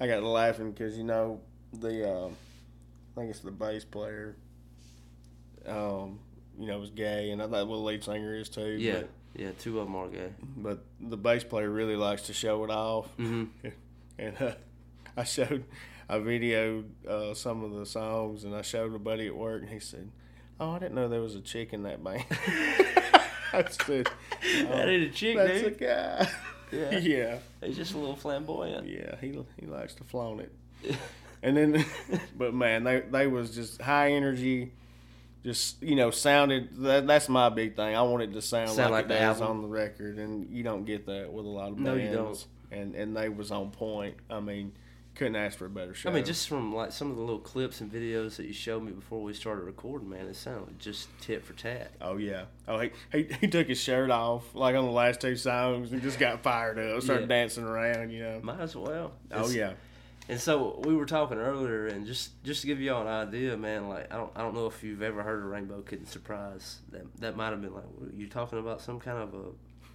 [0.00, 1.40] I got laughing because you know
[1.72, 2.36] the um,
[3.16, 4.36] I think it's the bass player.
[5.66, 6.18] Um,
[6.58, 8.76] you know, was gay, and I thought the lead singer is too.
[8.78, 9.02] Yeah,
[9.34, 9.50] yeah.
[9.58, 10.32] Two of them are gay.
[10.56, 13.44] But, but the bass player really likes to show it off, hmm
[14.18, 14.52] and uh,
[15.16, 15.64] I showed,
[16.08, 19.70] I videoed uh, some of the songs, and I showed a buddy at work, and
[19.70, 20.10] he said,
[20.60, 22.24] "Oh, I didn't know there was a chick in that band."
[23.52, 24.08] I said,
[24.42, 25.66] That ain't a chick, "That's dude.
[25.66, 26.28] a guy."
[26.72, 26.98] Yeah.
[26.98, 28.88] yeah, He's just a little flamboyant.
[28.88, 29.14] yeah.
[29.20, 30.96] He he likes to flaunt it.
[31.40, 31.84] And then,
[32.36, 34.72] but man, they they was just high energy,
[35.44, 36.70] just you know sounded.
[36.78, 37.94] That, that's my big thing.
[37.94, 40.50] I want it to sound, Sound like, like the it does on the record, and
[40.50, 41.86] you don't get that with a lot of bands.
[41.86, 42.46] No, you don't.
[42.70, 44.16] And and they was on point.
[44.30, 44.72] I mean,
[45.14, 46.10] couldn't ask for a better show.
[46.10, 48.82] I mean, just from like some of the little clips and videos that you showed
[48.82, 51.92] me before we started recording, man, it sounded just tit for tat.
[52.00, 52.44] Oh yeah.
[52.66, 56.02] Oh he, he he took his shirt off like on the last two songs and
[56.02, 57.36] just got fired up, started Yeah.
[57.36, 58.10] dancing around.
[58.10, 58.40] You know.
[58.42, 59.12] Might as well.
[59.30, 59.72] Oh It's- yeah.
[60.26, 63.90] And so we were talking earlier, and just just to give y'all an idea, man.
[63.90, 66.78] Like I don't I don't know if you've ever heard of Rainbow Kitten Surprise.
[66.92, 69.42] That that might have been like what, you talking about some kind of a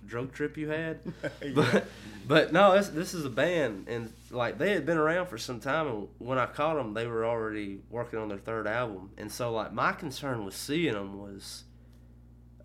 [0.05, 0.99] drug trip you had,
[1.55, 1.85] but
[2.27, 5.59] but no, this this is a band, and like they had been around for some
[5.59, 5.87] time.
[5.87, 9.11] And when I caught them, they were already working on their third album.
[9.17, 11.63] And so like my concern with seeing them was.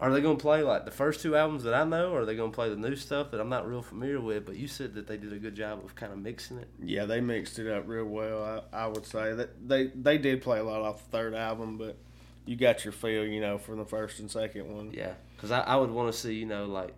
[0.01, 2.25] Are they going to play like the first two albums that I know, or are
[2.27, 4.45] they going to play the new stuff that I'm not real familiar with?
[4.45, 6.69] But you said that they did a good job of kind of mixing it.
[6.83, 8.65] Yeah, they mixed it up real well.
[8.73, 11.79] I, I would say that they they did play a lot off the third album,
[11.79, 11.97] but
[12.45, 14.91] you got your feel, you know, from the first and second one.
[14.93, 16.93] Yeah, because I, I would want to see you know like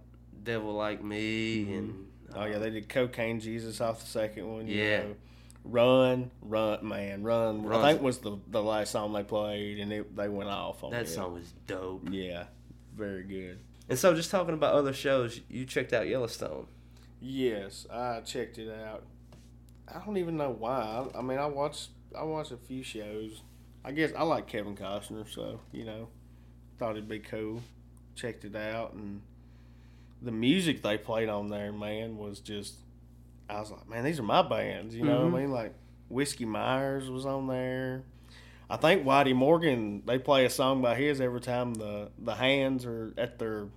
[0.46, 1.72] Devil Like Me mm-hmm.
[1.74, 4.66] and Oh yeah, they did Cocaine Jesus off the second one.
[4.66, 4.98] you Yeah.
[5.02, 5.14] know.
[5.64, 7.62] Run, run, man, run.
[7.64, 10.84] Run's- I think was the the last song they played, and it, they went off
[10.84, 11.08] on that it.
[11.08, 12.08] song was dope.
[12.10, 12.44] Yeah,
[12.94, 13.58] very good.
[13.88, 16.68] And so just talking about other shows, you checked out Yellowstone.
[17.20, 19.04] Yes, I checked it out.
[19.92, 21.06] I don't even know why.
[21.14, 23.42] I, I mean, I watched I watched a few shows.
[23.84, 26.08] I guess I like Kevin Costner, so you know,
[26.78, 27.60] thought it'd be cool.
[28.14, 29.20] Checked it out, and
[30.26, 32.74] the music they played on there, man, was just.
[33.48, 34.94] I was like, man, these are my bands.
[34.94, 35.30] You know Mhm.
[35.32, 35.50] what I mean?
[35.52, 35.72] Like
[36.08, 38.02] Whiskey Myers was on there.
[38.68, 40.02] I think Whitey Morgan.
[40.04, 43.68] They play a song by his every time the the hands are at their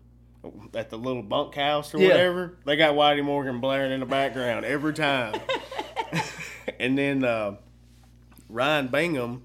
[0.73, 2.07] at the little bunkhouse or Yeah.
[2.07, 2.57] whatever.
[2.65, 5.39] They got Whitey Morgan blaring in the background every time.
[6.79, 7.55] and then uh,
[8.49, 9.43] Ryan Bingham,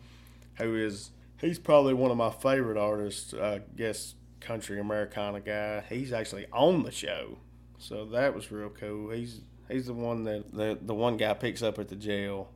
[0.56, 3.34] who is he's probably one of my favorite artists.
[3.34, 4.14] I guess
[4.44, 5.82] country Americana guy.
[5.88, 7.38] He's actually on the show,
[7.78, 9.10] so that was real cool.
[9.10, 12.48] He's he's the one that the the one guy picks up at the jail.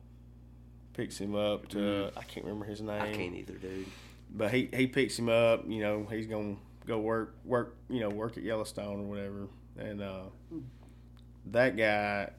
[0.93, 3.85] Picks him up to I can't remember his name I can't either, dude.
[4.31, 5.63] but he he picks him up.
[5.67, 7.77] You know, he's gonna go work work.
[7.89, 9.47] You know, work at Yellowstone or whatever.
[9.77, 10.23] And uh,
[11.51, 12.31] that guy,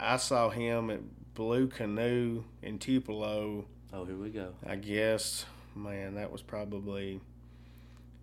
[0.00, 1.00] I saw him at
[1.34, 3.66] Blue Canoe in Tupelo.
[3.92, 4.54] Oh, here we go.
[4.66, 7.20] I guess, man, that was probably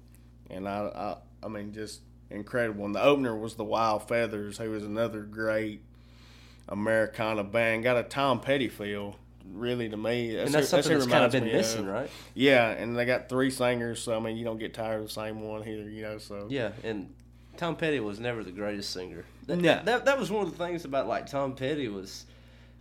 [0.49, 2.85] And I, I, I mean, just incredible.
[2.85, 5.81] And the opener was the Wild Feathers, who was another great
[6.67, 7.83] Americana band.
[7.83, 9.15] Got a Tom Petty feel,
[9.53, 10.37] really, to me.
[10.37, 12.09] and that's who- something who that's kind of been missing, right?
[12.33, 15.13] Yeah, and they got three singers, so I mean, you don't get tired of the
[15.13, 16.17] same one either, you know.
[16.17, 17.13] So Yeah, and
[17.57, 19.25] Tom Petty was never the greatest singer.
[19.47, 19.81] That, No.
[19.83, 22.25] that, that was one of the things about like Tom Petty was,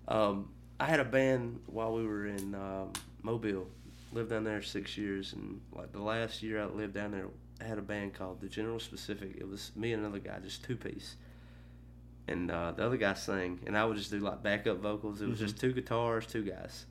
[0.08, 0.48] um,
[0.80, 3.68] I had a band while we were in um, Mobile,
[4.12, 7.26] lived down there six years, and like the last year I lived down there,
[7.60, 9.36] I had a band called the General Specific.
[9.38, 11.16] It was me and another guy, just two piece.
[12.28, 15.20] And uh, the other guy sang, and I would just do like backup vocals.
[15.20, 16.86] It was just two guitars, two guys.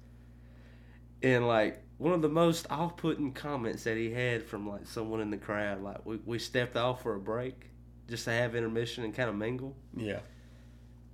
[1.24, 5.30] And like one of the most off-putting comments that he had from like someone in
[5.32, 7.71] the crowd, like we, we stepped off for a break
[8.12, 9.76] just to have intermission and kind of mingle.
[9.98, 10.20] yeah,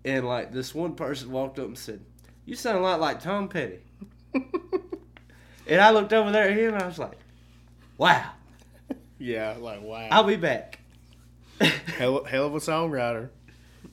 [0.03, 2.01] And like this one person walked up and said,
[2.45, 3.79] "You sound a lot like Tom Petty."
[5.67, 7.17] and I looked over there at him and I was like,
[7.97, 8.31] "Wow,
[9.19, 10.79] yeah, like wow, I'll be back."
[11.59, 13.29] hell, hell of a songwriter,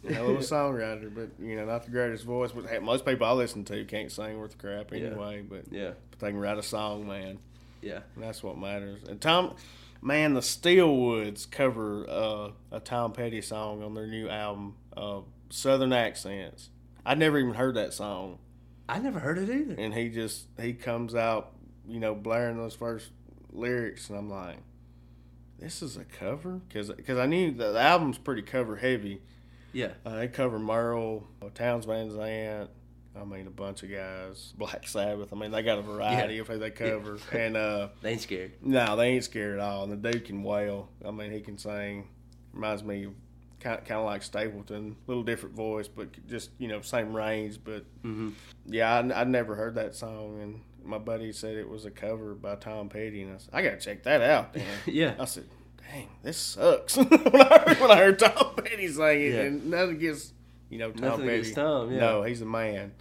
[0.09, 2.53] hell of a songwriter, but you know, not the greatest voice.
[2.53, 4.99] But most people I listen to can't sing worth crap Yeah.
[5.07, 5.43] anyway.
[5.49, 7.39] But, yeah, but they can write a song, man.
[7.83, 9.03] yeah, And that's what matters.
[9.09, 9.55] And Tom,
[10.05, 15.93] man, the Steelwoods cover uh, a Tom Petty song on their new album, uh, Southern
[15.93, 16.69] Accents.
[17.05, 18.39] I'd never even heard that song.
[18.89, 19.75] I never heard it either.
[19.79, 21.53] and he just he comes out,
[21.89, 23.11] you know, blaring those first
[23.51, 24.59] lyrics, and I'm like,
[25.59, 29.23] this is a cover because I knew that the album's pretty cover heavy.
[29.73, 32.71] Yeah, Uh, they cover Merle, Townes Van Zandt.
[33.21, 34.53] I mean, a bunch of guys.
[34.59, 35.33] Black Sabbath.
[35.33, 36.41] I mean, they got a variety Yeah.
[36.41, 38.53] of who they cover, and uh, they ain't scared.
[38.61, 39.85] no, they ain't scared at all.
[39.85, 40.89] And the dude can wail.
[41.07, 42.09] I mean, he can sing.
[42.53, 43.09] Reminds me,
[43.61, 47.59] kind kind of like Stapleton, little different voice, but just you know, same range.
[47.65, 48.31] But hmm
[48.67, 52.35] yeah, I, I'd never heard that song, and my buddy said it was a cover
[52.35, 54.53] by Tom Petty, and I said, I gotta check that out.
[54.55, 55.45] Then Yeah, I said,
[55.91, 56.97] dang, this sucks.
[56.97, 59.41] when, I heard, when I heard Tom Petty sing it, Yeah.
[59.43, 60.33] and nothing against
[60.75, 61.39] you know Tom Nothing Petty.
[61.39, 62.01] against Tom, yeah.
[62.01, 62.93] No, he's a man,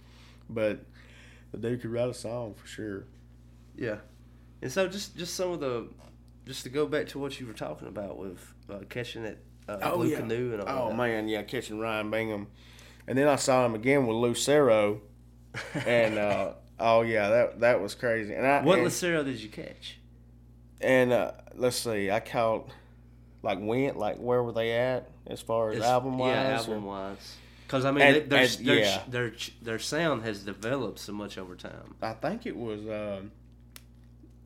[0.48, 0.84] but
[1.50, 3.04] the dude could write a song for sure.
[3.76, 3.96] yeah.
[4.62, 5.88] And so just just some of the,
[6.46, 9.90] just to go back to what you were talking about with uh, catching it, uh,
[9.96, 10.96] Blue Canoe and all oh that.
[10.96, 12.46] man, yeah, catching Ryan Bingham,
[13.08, 15.00] and then I saw him again with Lucero,
[15.74, 18.32] and uh, oh yeah, that that was crazy.
[18.34, 19.98] And I What and Lucero did you catch?
[20.80, 22.70] and uh, let's see, I caught
[23.42, 26.30] like went like where were they at as far as It's- album wise?
[26.30, 27.36] Yeah, album wise.
[27.66, 29.02] Because I mean, And- they- their, and- their, yeah.
[29.08, 31.94] their their sound has developed so much over time.
[32.02, 33.30] I think it was um,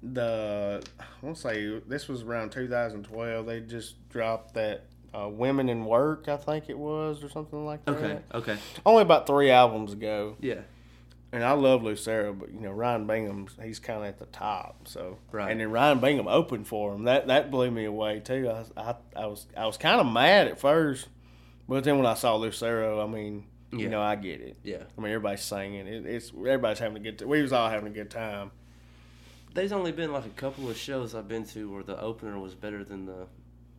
[0.02, 3.46] the I want to say this was around 2012.
[3.46, 7.84] They just dropped that uh, "Women in Work," I think it was, or something like
[7.86, 7.96] that.
[7.96, 10.60] Okay, okay, Only about three albums ago, yeah,
[11.32, 14.86] and I love Lucero, but you know Ryan Bingham, he's kind of at the top.
[14.86, 15.50] So Right.
[15.50, 17.04] and then Ryan Bingham opened for him.
[17.04, 18.48] That that blew me away too.
[18.50, 21.08] I I, I was I was kind of mad at first,
[21.68, 23.78] but then when I saw Lucero, I mean, Yeah.
[23.80, 24.56] you know, I get it.
[24.64, 24.84] yeah.
[24.96, 25.86] I mean, everybody's singing.
[25.86, 27.18] It, it's everybody's having a good.
[27.18, 27.28] time.
[27.28, 28.50] we was all having a good time.
[29.54, 32.54] There's only been like a couple of shows I've been to where the opener was
[32.54, 33.26] better than the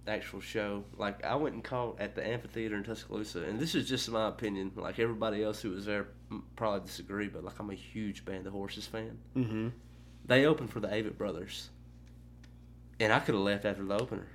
[0.07, 0.83] actual show.
[0.97, 4.27] Like I went and caught at the amphitheater in Tuscaloosa, and this is just my
[4.27, 4.71] opinion.
[4.75, 6.07] Like everybody else who was there
[6.55, 9.17] probably disagree, but like I'm a huge Band of Horses fan.
[9.37, 9.67] Mm-hmm.
[10.25, 11.69] They opened for the Avett Brothers,
[12.99, 14.27] and I could have left after the opener.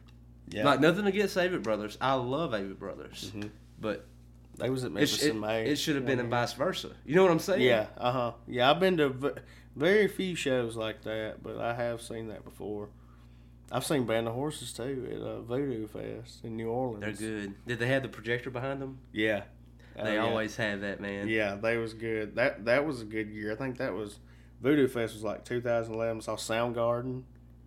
[0.49, 3.51] Yeah, Like nothing against Avett Brothers, I love Avett Brothers, Mhm.
[3.81, 4.05] but
[4.59, 5.67] they was at it, Memphis it, in May.
[5.67, 6.91] it should have been a one vice versa.
[7.07, 7.63] You know what I'm saying?
[7.63, 8.33] Yeah, uh huh.
[8.47, 9.31] Yeah, I've been to v-
[9.75, 12.89] very few shows like that, but I have seen that before.
[13.73, 17.19] I've seen Band of Horses too at uh, Voodoo Fest in New Orleans.
[17.19, 17.55] they're good.
[17.67, 18.99] Did they have the projector behind them?
[19.13, 19.45] Yeah,
[20.01, 20.21] They yeah.
[20.25, 21.27] always have that, man.
[21.29, 22.37] Yeah, they was good.
[22.37, 23.51] That that was a good year.
[23.51, 24.19] I think that was
[24.61, 26.21] Voodoo Fest was like 2011.
[26.21, 27.23] Saw Soundgarden,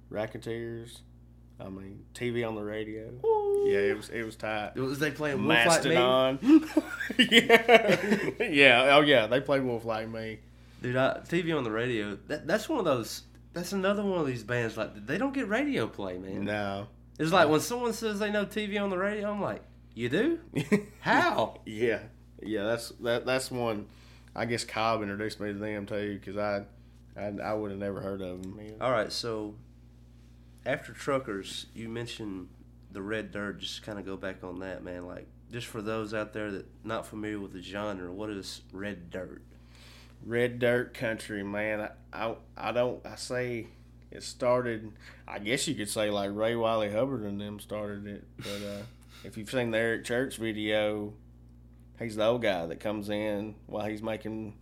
[0.09, 1.01] Raconteurs.
[1.59, 3.11] I mean, TV on the radio.
[3.65, 4.75] Yeah, it was it was tight.
[4.75, 5.95] Was they playing Wolf Like Me?
[5.95, 6.39] Mastodon.
[7.17, 8.95] yeah, yeah.
[8.95, 10.39] Oh yeah, they played Wolf Like Me.
[10.81, 12.17] Dude, I, TV on the radio.
[12.27, 13.23] That, that's one of those.
[13.53, 14.77] That's another one of these bands.
[14.77, 16.45] Like they don't get radio play, man.
[16.45, 16.87] No.
[17.17, 19.31] It's like when someone says they know TV on the radio.
[19.31, 19.63] I'm like,
[19.95, 20.39] you do?
[20.99, 21.59] How?
[21.65, 21.99] yeah,
[22.41, 22.63] yeah.
[22.63, 23.25] That's that.
[23.25, 23.87] That's one.
[24.35, 26.65] I guess Cobb introduced me to them too, because I,
[27.19, 28.59] I, I would have never heard of them.
[28.79, 29.55] All right, so
[30.67, 32.49] after Truckers, you mentioned
[32.91, 33.60] the Red Dirt.
[33.60, 35.08] Just kind of go back on that, man.
[35.08, 39.10] Like, just for those out there that not familiar with the genre, what is Red
[39.10, 39.41] Dirt?
[40.25, 41.89] Red Dirt Country, man.
[42.13, 43.03] I, I, I don't.
[43.06, 43.67] I say
[44.12, 44.91] it started.
[45.27, 48.25] I guess you could say like Ray Wylie Hubbard and them started it.
[48.38, 48.82] But uh,
[49.23, 51.13] if you've seen the Eric Church video,
[51.97, 54.56] he's the old guy that comes in while he's making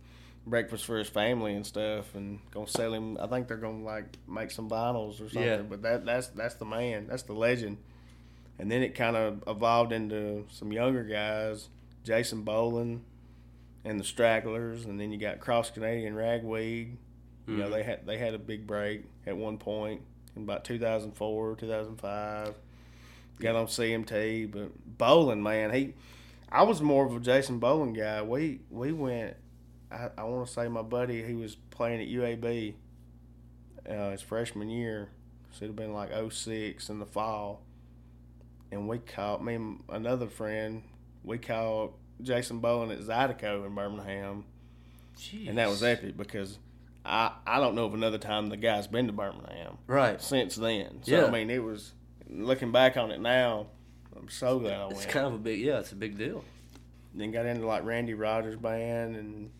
[0.46, 3.16] breakfast for his family and stuff, and gonna sell him.
[3.20, 5.42] I think they're gonna like make some vinyls or something.
[5.42, 5.62] Yeah.
[5.62, 7.06] But that that's that's the man.
[7.08, 7.78] That's the legend.
[8.58, 11.68] And then it kind of evolved into some younger guys,
[12.04, 13.04] Jason Boland
[13.84, 16.96] and the Stragglers, and then you got Cross Canadian Ragweed.
[17.46, 17.72] You know, Mhm.
[17.72, 20.00] they had they had a big break at one point
[20.34, 22.54] in about 2004, 2005.
[23.38, 25.92] Got on CMT, but Boland, man, he,
[26.50, 28.22] I was more of a Jason Boland guy.
[28.22, 29.36] We we went.
[29.90, 32.74] I, I want to say my buddy, he was playing at UAB
[33.88, 35.08] uh, his freshman year.
[35.52, 37.62] So it'd have been like 06 in the fall.
[38.72, 40.82] And we caught, me and another friend,
[41.24, 44.44] we caught Jason Boland at Zydeco in Birmingham.
[45.46, 45.92] And that was Jeez.
[45.92, 46.58] epic because
[47.04, 50.20] I, I don't know of another time the guy's been to Birmingham Right.
[50.20, 51.02] since then.
[51.04, 51.24] So, Yeah.
[51.26, 51.92] I mean, it was,
[52.28, 53.68] looking back on it now,
[54.18, 54.92] I'm so glad I went.
[54.98, 56.42] It's kind of a big, yeah, it's a big deal.
[57.14, 59.50] then got into like Randy Rogers band and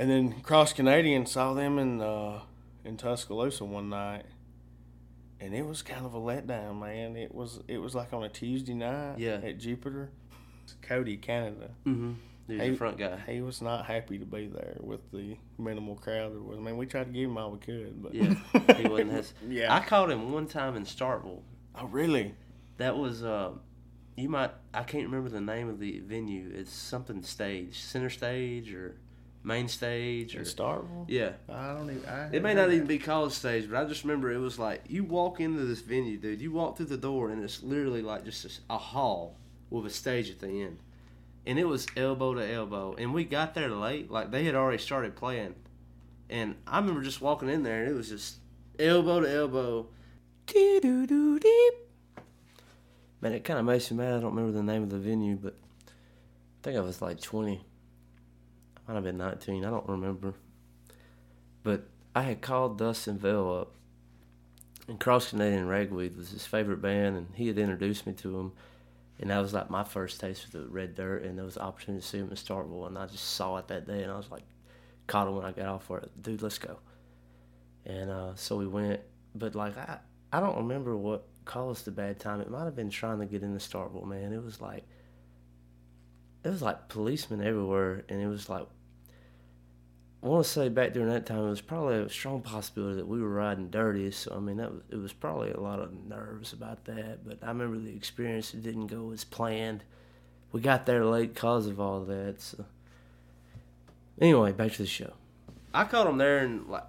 [0.00, 2.40] and then Cross Canadian saw them in uh,
[2.84, 4.24] in Tuscaloosa one night,
[5.38, 7.16] and it was kind of a letdown, man.
[7.16, 9.40] It was it was like on a Tuesday night, Yeah.
[9.42, 10.10] at Jupiter.
[10.82, 11.70] Cody, Canada.
[11.84, 12.12] Mm-hmm.
[12.46, 13.18] He's Hey, the front guy.
[13.28, 16.58] He was not happy to be there with the minimal crowd there was.
[16.58, 18.34] I mean, we tried to give him all we could, but Yeah,
[18.76, 19.10] he wasn't.
[19.12, 19.72] His, yeah.
[19.74, 21.42] I caught him one time in Starkville.
[21.76, 22.34] oh, really?
[22.78, 23.50] That was uh,
[24.16, 26.50] you might I can't remember the name of the venue.
[26.54, 28.96] It's something stage, center stage or
[29.42, 31.06] main stage or In Starkville?
[31.08, 31.32] yeah.
[31.48, 32.06] I don't even.
[32.08, 34.82] I It may not even be college stage, but I just remember it was like
[34.88, 36.40] you walk into this venue, dude.
[36.40, 39.36] You walk through the door and it's literally like just a, a hall
[39.70, 40.78] with a stage at the end,
[41.46, 42.94] and it was elbow to elbow.
[42.98, 45.54] And we got there late, like they had already started playing,
[46.28, 48.36] and I remember just walking in there and it was just
[48.78, 49.86] elbow to elbow.
[50.46, 51.74] Dee-doo-doo-deep.
[53.20, 54.14] Man, it kind of makes me mad.
[54.14, 55.54] I don't remember the name of the venue, but
[55.86, 55.90] I
[56.62, 57.64] think I was like 20.
[58.90, 59.64] Might have been 19.
[59.64, 60.34] I don't remember.
[61.62, 63.74] But I had called Dustin Vell up,
[64.88, 68.52] and Cross Canadian Ragweed was his favorite band, and he had introduced me to him.
[69.20, 71.62] And that was like my first taste of the Red Dirt, and there was an
[71.62, 74.16] opportunity to see him in Starkville, and I just saw it that day, and I
[74.16, 74.42] was like,
[75.06, 76.10] caught him when I got off for it.
[76.20, 76.80] Dude, let's go.
[77.86, 79.02] And uh, so we went,
[79.36, 80.00] but like I,
[80.32, 82.40] I don't remember what caused the bad time.
[82.40, 84.32] It might have been trying to get into Starkville, man.
[84.32, 84.82] It was like,
[86.42, 88.66] it was like policemen everywhere, and it was like
[90.22, 93.08] I want to say back during that time, it was probably a strong possibility that
[93.08, 94.10] we were riding dirty.
[94.10, 97.26] So I mean, that was, it was probably a lot of nerves about that.
[97.26, 99.82] But I remember the experience; it didn't go as planned.
[100.52, 102.42] We got there late because of all that.
[102.42, 102.66] So
[104.20, 105.12] anyway, back to the show.
[105.72, 106.84] I caught them there, and like,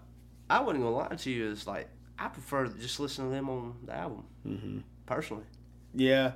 [0.49, 1.51] I wasn't gonna lie to you.
[1.51, 1.87] It's like
[2.19, 4.79] I prefer to just listen to them on the album, mm-hmm.
[5.05, 5.45] personally.
[5.93, 6.33] Yeah,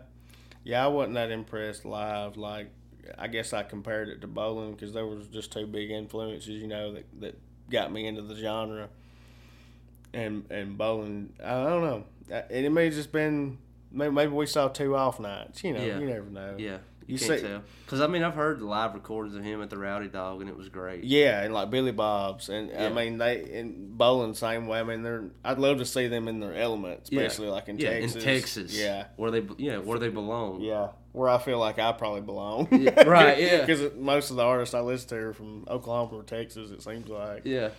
[0.64, 2.38] yeah, I wasn't that impressed live.
[2.38, 2.72] Like,
[3.18, 6.68] I guess I compared it to Boland because there was just two big influences, you
[6.68, 7.40] know, that that
[7.70, 8.90] got me into the genre.
[10.14, 13.58] And and Boland, I don't know, and it may have just been
[13.92, 15.64] maybe, we saw two off nights.
[15.64, 16.00] You know, Yeah.
[16.00, 16.56] you never know.
[16.58, 17.62] Yeah, you, You can't say- tell.
[17.86, 20.50] Because I mean, I've heard the live recordings of him at the Rowdy Dog, and
[20.50, 21.04] it was great.
[21.04, 22.86] Yeah, and like Billy Bob's, and Yeah.
[22.86, 24.80] I mean they in Boland same way.
[24.80, 25.26] I mean they're.
[25.44, 27.22] I'd love to see them in their element, Yeah.
[27.22, 28.16] especially like in yeah, Texas.
[28.16, 28.80] in Texas.
[28.80, 30.62] Yeah, where they yeah where they belong.
[30.62, 32.68] yeah, where I feel like I probably belong.
[32.72, 33.62] Yeah, right, yeah.
[33.66, 36.72] Because most of the artists I listen to are from Oklahoma or Texas.
[36.72, 37.44] It seems like.
[37.46, 37.70] Yeah.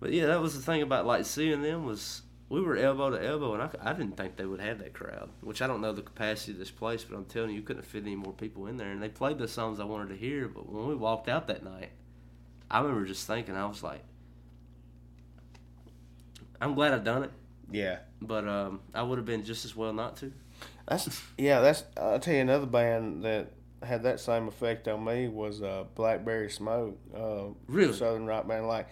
[0.00, 3.24] But yeah, that was the thing about like seeing them was we were elbow to
[3.24, 5.30] elbow, and I, I didn't think they would have that crowd.
[5.40, 7.84] Which I don't know the capacity of this place, but I'm telling you, you couldn't
[7.84, 8.90] fit any more people in there.
[8.90, 11.64] And they played the songs I wanted to hear, but when we walked out that
[11.64, 11.90] night,
[12.70, 14.02] I remember just thinking, I was like,
[16.60, 17.30] I'm glad I done it,
[17.70, 17.98] Yeah.
[18.20, 20.32] but um, I would have been just as well not to.
[20.88, 21.60] That's yeah.
[21.60, 23.52] That's I'll tell you another band that
[23.82, 26.98] had that same effect on me was uh, Blackberry Smoke.
[27.16, 27.92] Uh, Really?
[27.92, 28.66] Southern rock band.
[28.68, 28.88] Like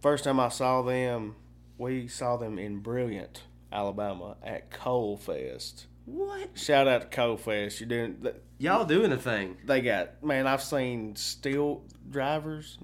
[0.00, 1.36] first time I saw them,
[1.76, 3.42] we saw them in Brilliant,
[3.72, 5.86] Alabama at Coal Fest.
[6.06, 6.56] What?
[6.58, 7.80] Shout out to Coal Fest.
[7.80, 8.16] You're doing.
[8.22, 9.56] th- Y'all doing a thing?
[9.64, 10.46] They got man.
[10.46, 12.78] I've seen steel drivers.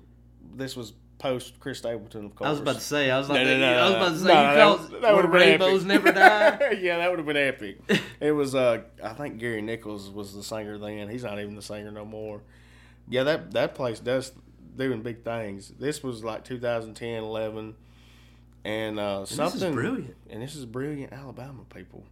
[0.55, 0.93] This was
[1.25, 2.49] post Chris Stapleton, of course.
[2.49, 3.11] I was about to say.
[3.11, 5.01] I was like, No, no, no, I was about to say, no, you no, that,
[5.01, 6.05] that would have been rainbows epic.
[6.05, 6.71] never die.
[6.83, 7.79] yeah, that would have been epic.
[8.21, 8.55] it was.
[8.55, 11.09] Uh, I think Gary Nichols was the singer then.
[11.09, 12.43] He's not even the singer no more.
[13.09, 14.33] Yeah, that that place does
[14.77, 15.73] doing big things.
[15.79, 17.75] This was like 2010, 11,
[18.67, 20.17] and uh, this is something brilliant.
[20.29, 22.05] And this is brilliant, Alabama people.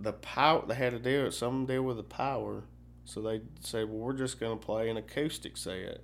[0.00, 2.62] the power they had to deal with some deal with the power,
[3.04, 6.00] so they said, "Well, we're just going to play an acoustic set."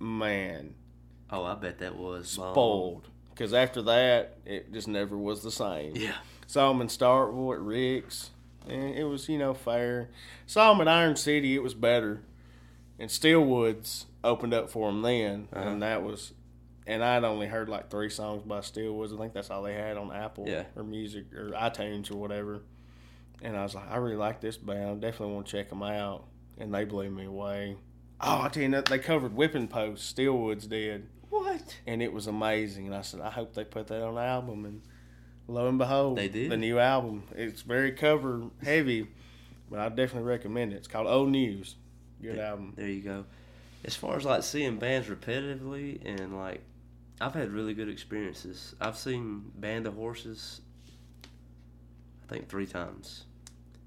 [0.00, 0.74] Man,
[1.34, 3.08] Oh, I bet that was spoiled.
[3.30, 5.96] Because after that, it just never was the same.
[5.96, 6.14] Yeah.
[6.46, 8.30] Saw him in Starkville at Rick's,
[8.68, 10.10] and it was, you know, fair.
[10.46, 12.22] Saw him at Iron City, it was better.
[12.98, 15.68] And Steel Woods opened up for him then, Uh-huh.
[15.68, 16.32] and that was.
[16.86, 19.12] And I'd only heard like three songs by Steel Woods.
[19.12, 20.64] I think that's all they had on Apple Yeah.
[20.76, 22.60] or Music or iTunes or whatever.
[23.42, 24.90] And I was like, I really like this band.
[24.90, 26.26] I definitely want to check them out.
[26.58, 27.78] And they blew me away.
[28.20, 30.06] Oh, I tell you, they covered Whipping Post.
[30.06, 31.08] Steel Woods did
[31.54, 31.76] What?
[31.86, 32.86] and it was amazing.
[32.86, 34.64] And I said, I hope they put that on the album.
[34.64, 34.82] And
[35.48, 36.50] lo and behold, They did.
[36.50, 37.24] The new album.
[37.34, 39.08] It's very cover heavy,
[39.70, 40.76] but I definitely recommend it.
[40.76, 41.76] It's called Old News.
[42.20, 42.72] Good album.
[42.76, 43.24] There you go.
[43.84, 46.62] As far as like seeing bands repetitively and like,
[47.20, 48.74] I've had really good experiences.
[48.80, 50.60] I've seen Band of Horses,
[52.24, 53.24] I think three times,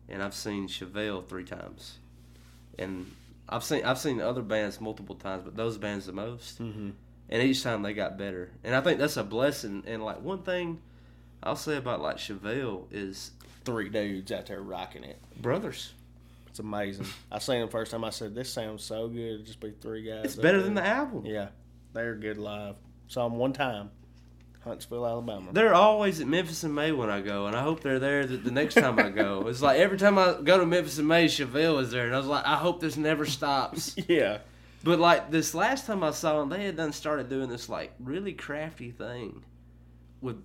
[0.08, 1.98] and I've seen Chevelle three times,
[2.78, 3.12] and
[3.50, 6.62] I've seen I've seen other bands multiple times, but those bands the most.
[6.62, 6.92] Mm-hmm.
[7.30, 8.52] And each time they got better.
[8.64, 9.84] And I think that's a blessing.
[9.88, 10.80] And like one thing
[11.44, 13.32] I'll say about like Chevelle is
[13.66, 15.20] Three dudes out there rocking it.
[15.42, 15.94] brothers.
[16.48, 17.06] It's amazing.
[17.32, 18.04] I seen them first time.
[18.04, 20.26] I said, "This sounds so good." It'd just be three guys.
[20.26, 20.66] It's up better there.
[20.66, 21.26] than the album.
[21.26, 21.50] Yeah,
[21.94, 22.76] they're good live.
[23.10, 23.92] Saw them one time,
[24.64, 25.52] Huntsville, Alabama.
[25.54, 28.38] They're always at Memphis and May when I go, and I hope they're there the,
[28.38, 29.44] the next time I go.
[29.48, 32.18] It's like every time I go to Memphis and May, Chevelle is there, and I
[32.18, 33.96] was like, I hope this never stops.
[34.08, 34.40] yeah,
[34.84, 37.94] but like this last time I saw them, they had done started doing this like
[38.00, 39.44] really crafty thing
[40.22, 40.38] with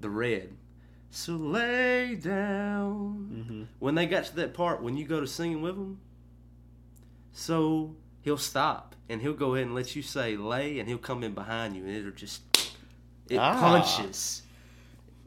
[0.00, 0.52] the red.
[1.10, 3.68] So lay down.
[3.78, 5.98] When they got to that part, when you go to singing with them,
[7.32, 11.22] so he'll stop and he'll go ahead and let you say lay, and he'll come
[11.22, 12.42] in behind you, and it'll just
[13.28, 13.58] it Ah.
[13.58, 14.42] punches.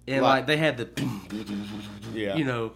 [0.08, 0.90] And Like- like they had the,
[2.14, 2.36] yeah.
[2.36, 2.74] you know,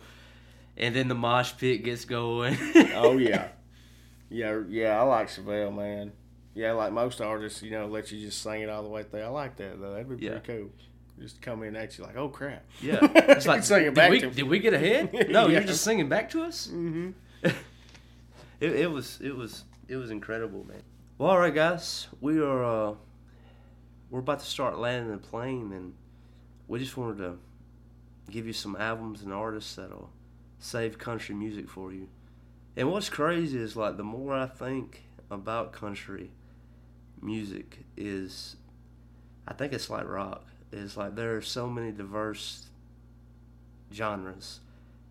[0.78, 2.58] and then the mosh pit gets going.
[2.96, 3.50] Oh yeah,
[4.34, 5.00] yeah, yeah.
[5.00, 6.12] I like Chevelle, man.
[6.56, 9.22] Yeah, like most artists, you know, let you just sing it all the way through.
[9.22, 9.92] I like that though.
[9.94, 10.40] That'd be Yeah.
[10.40, 10.70] pretty cool.
[11.20, 12.64] Just come in at you like, oh crap.
[12.82, 15.14] Yeah, it's like sing it did back we, to did we get ahead?
[15.30, 15.60] No, Yeah.
[15.60, 16.68] you're just singing back to us.
[16.68, 17.12] Mm-hmm.
[17.44, 20.82] it, it was it was it was incredible, man.
[21.18, 22.96] Well, all right, guys, we are uh,
[24.10, 25.94] we're about to start landing the plane, and
[26.68, 27.38] we just wanted to
[28.32, 30.10] give you some albums and artists that'll
[30.60, 32.08] save country music for you.
[32.76, 36.32] And what's crazy is like the more I think about country
[37.22, 38.56] music is
[39.48, 40.46] I think it's like rock.
[40.72, 42.68] It's like there are so many diverse
[43.94, 44.60] genres.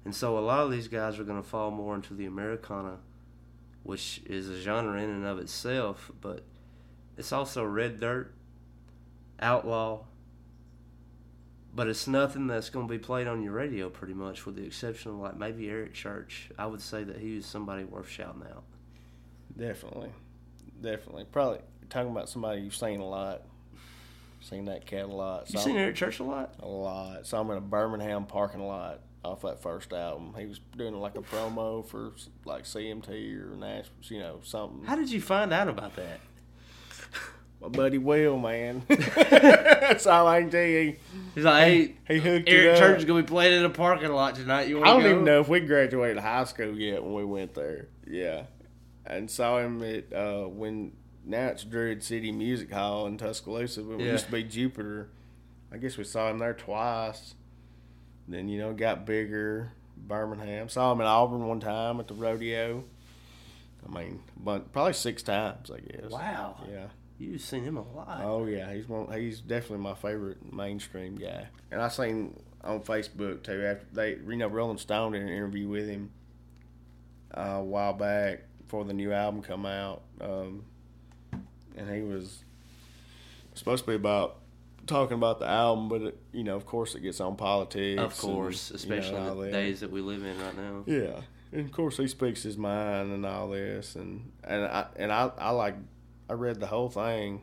[0.05, 2.99] And so a lot of these guys are to fall more into the Americana,
[3.85, 6.43] which is a genre in and of itself, but
[7.17, 8.33] it's also Red Dirt,
[9.39, 10.05] Outlaw.
[11.75, 14.65] But it's nothing that's going to be played on your radio, pretty much, with the
[14.65, 16.51] exception of like maybe Eric Church.
[16.59, 18.65] I would say that he was somebody worth shouting out.
[19.57, 20.11] Definitely,
[20.81, 21.25] definitely.
[21.31, 23.43] Probably talking about somebody you've seen a lot.
[24.41, 25.51] Seen that cat a lot.
[25.53, 26.55] You seen Eric Church a lot?
[26.59, 27.27] a lot.
[27.27, 30.35] Saw him in a Birmingham parking lot off that first album.
[30.37, 32.13] He was doing like a promo for
[32.45, 33.09] like CMT
[33.41, 34.85] or Nashville, you know, something.
[34.85, 36.21] How did you find out about that?
[37.63, 38.83] My buddy Will, man.
[38.89, 40.97] That's all I can tell you.
[41.35, 42.79] He's like, hey, He hooked it Eric.
[42.79, 44.67] Church is going to be playing in a parking lot tonight.
[44.67, 45.11] You I don't go?
[45.11, 47.87] even know if we graduated high school yet when we went there.
[48.05, 48.45] Yeah,
[49.07, 50.93] and saw him at uh, when
[51.25, 55.09] now it's Druid City Music Hall in Tuscaloosa, but it used to be Jupiter.
[55.73, 57.35] I guess we saw him there twice.
[58.27, 59.73] Then you know got bigger.
[59.97, 62.83] Birmingham saw him in Auburn one time at the rodeo.
[63.89, 66.11] I mean, but probably six times, I guess.
[66.11, 66.57] Wow.
[66.69, 66.87] Yeah.
[67.23, 68.21] You've seen him a lot.
[68.25, 69.13] Oh yeah, he's one.
[69.13, 71.47] He's definitely my favorite mainstream guy.
[71.71, 73.65] And I seen on Facebook too.
[73.65, 76.11] After they, you know, Rolling Stone did an interview with him
[77.37, 80.65] uh, a while back before the new album come out, um,
[81.77, 82.45] and he was
[83.55, 84.39] supposed to be about
[84.87, 88.01] talking about the album, but it, you know, of course, it gets on politics.
[88.01, 89.53] of course, and, you know, especially the that.
[89.53, 90.83] days that we live in right now.
[90.87, 91.21] Yeah,
[91.53, 95.31] and of course he speaks his mind and all this, and and I and I
[95.39, 95.77] I like
[96.33, 97.43] I read the whole thing,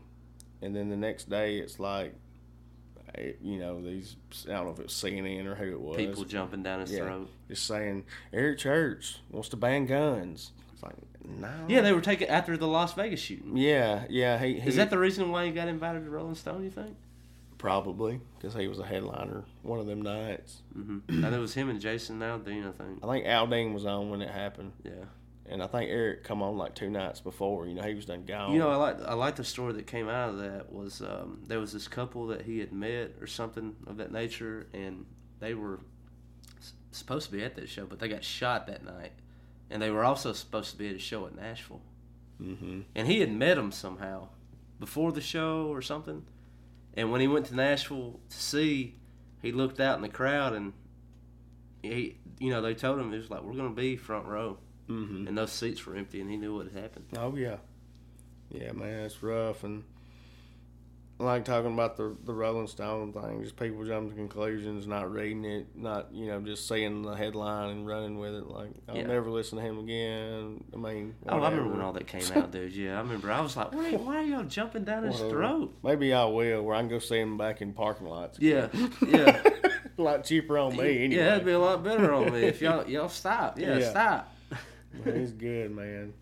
[0.63, 2.15] and then the next day it's like,
[3.39, 4.15] you know, these
[4.47, 5.95] I don't know if it was CNN or who it was.
[5.95, 7.29] People jumping down his yeah, throat.
[7.47, 10.53] just saying Eric Church wants to ban guns.
[10.73, 11.53] It's like no.
[11.67, 13.55] Yeah, they were taking after the Las Vegas shooting.
[13.55, 14.39] Yeah, yeah.
[14.39, 16.63] He, he Is that the reason why he got invited to Rolling Stone?
[16.63, 16.95] You think?
[17.59, 20.61] probably because he was a headliner one of them nights.
[20.73, 23.03] hmm and it was him and Jason Aldean, I think.
[23.03, 24.91] I think Aldean was on when it happened, Yeah.
[25.49, 27.67] And I think Eric come on like two nights before.
[27.67, 28.53] You know, he was done gone.
[28.53, 31.41] You know, I like I like the story that came out of that was um,
[31.47, 35.05] there was this couple that he had met or something of that nature, and
[35.39, 35.79] they were
[36.59, 39.11] s- supposed to be at that show, but they got shot that night,
[39.69, 41.81] and they were also supposed to be at a show at Nashville,
[42.37, 44.27] hmm and he had met them somehow
[44.79, 46.25] before the show or something,
[46.95, 48.95] and when he went to Nashville to see,
[49.41, 50.73] he looked out in the crowd and
[51.81, 54.57] he, you know, they told him it was like we're gonna be front row,
[54.89, 57.05] hmm and those seats were empty, and he knew what had happened.
[57.17, 57.57] Oh yeah,
[58.49, 59.83] yeah, man, it's rough, and
[61.19, 63.43] I like talking about the the Rolling Stone thing.
[63.43, 67.69] Just people jumping to conclusions, not reading it, not you know just seeing the headline
[67.71, 68.47] and running with it.
[68.47, 69.07] Like I'll Yeah.
[69.07, 70.63] never listen to him again.
[70.73, 72.71] I mean, Oh, I remember when all that came out, dude.
[72.73, 73.29] Yeah, I remember.
[73.31, 75.75] I was like, why, why are y'all jumping down his throat?
[75.83, 78.39] Maybe I will, where I can go see him back in parking lots.
[78.39, 78.69] Yeah,
[79.05, 79.43] yeah.
[79.97, 81.03] a lot cheaper on me.
[81.03, 81.21] Anyway.
[81.21, 83.59] Yeah, it'd be a lot better on me if y'all y'all stop.
[83.59, 83.89] Yeah, Yeah.
[83.89, 84.33] stop.
[84.93, 86.13] Man, He's good, man.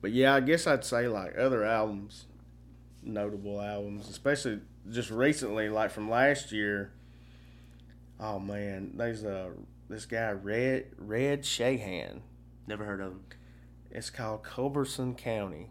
[0.00, 2.26] But yeah, I guess I'd say like other albums,
[3.02, 4.60] notable albums, especially
[4.90, 6.92] just recently, like from last year.
[8.20, 9.50] Oh man, there's a
[9.88, 12.20] this guy Red Red Shahan.
[12.66, 13.24] Never heard of him.
[13.90, 15.70] It's called Culberson County.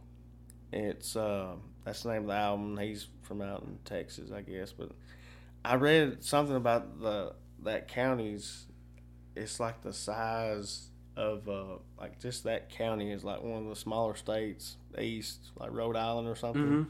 [0.72, 2.78] It's uh, that's the name of the album.
[2.78, 4.72] He's from out in Texas, I guess.
[4.72, 4.92] But
[5.64, 8.66] I read something about the that county's.
[9.36, 13.76] It's like the size of uh, like just that county is like one of the
[13.76, 16.64] smaller states east, like Rhode Island or something.
[16.64, 16.88] Mhm.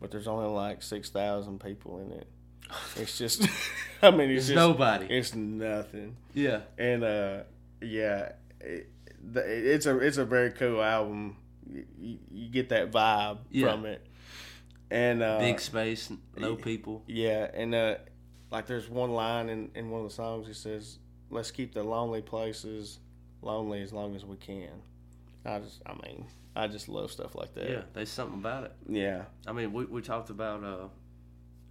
[0.00, 2.26] But there's only like six thousand people in it.
[2.96, 3.46] It's just,
[4.02, 5.06] I mean, it's It's just nobody.
[5.06, 6.60] It's nothing Yeah.
[6.78, 7.42] and uh
[7.80, 8.88] yeah it,
[9.34, 11.36] it's a it's a very cool album
[11.70, 13.72] you, you get that vibe Yeah.
[13.72, 14.04] from it
[14.90, 17.02] and uh Big space, no people.
[17.06, 17.96] yeah and uh
[18.50, 20.98] like there's one line in in one of the songs he says
[21.30, 22.98] let's keep the lonely places
[23.42, 24.70] lonely as long as we can
[25.44, 26.26] i just i mean
[26.56, 28.72] i just love stuff like that Yeah, there's something about it.
[28.88, 30.88] yeah I mean, we we talked about uh,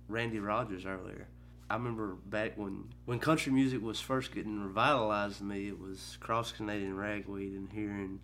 [0.07, 1.27] Randy Rogers earlier.
[1.69, 6.17] I remember back when when country music was first getting revitalized to me, it was
[6.21, 8.19] Cross Canadian Ragweed and hearing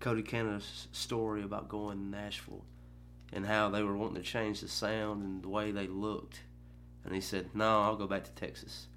[0.00, 2.64] Cody Canada's story about going to Nashville
[3.32, 6.40] and how they were wanting to change the sound and the way they looked.
[7.06, 8.88] And he said, "No, I'll go back to Texas."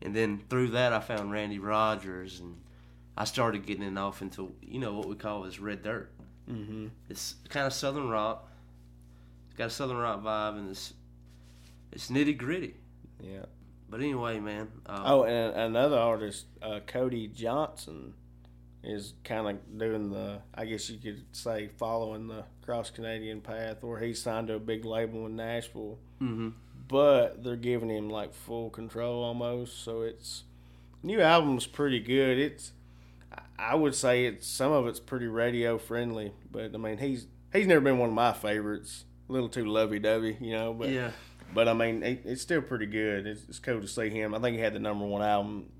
[0.00, 2.56] And then through that, I found Randy Rogers, and
[3.16, 6.10] I started getting it off into you know what we call as red dirt.
[6.50, 8.50] mm-hmm It's kind of southern rock.
[9.48, 10.94] It's got a southern rock vibe, and it's
[11.92, 12.74] it's nitty gritty.
[13.22, 13.44] yeah
[13.88, 14.68] But anyway, man.
[14.86, 18.14] Uh, Oh, and another artist, uh, Cody Johnson,
[18.82, 23.82] is kind of doing the, I guess you could say, following the cross Canadian path,
[23.82, 26.50] where he's signed to a big label in Nashville, hmm
[26.86, 29.82] but they're giving him like full control almost.
[29.82, 30.42] So it's
[31.02, 32.38] new album's pretty good.
[32.38, 32.72] It's,
[33.58, 37.66] I- would say it's some of it's pretty radio friendly, but I mean he's he's
[37.66, 39.04] never been one of my favorites.
[39.28, 40.74] A little too lovey dovey, you know.
[40.74, 41.10] But yeah,
[41.54, 43.26] but I mean, it, it's still pretty good.
[43.26, 44.34] It's, it's cool to see him.
[44.34, 45.70] I think he had the number one album,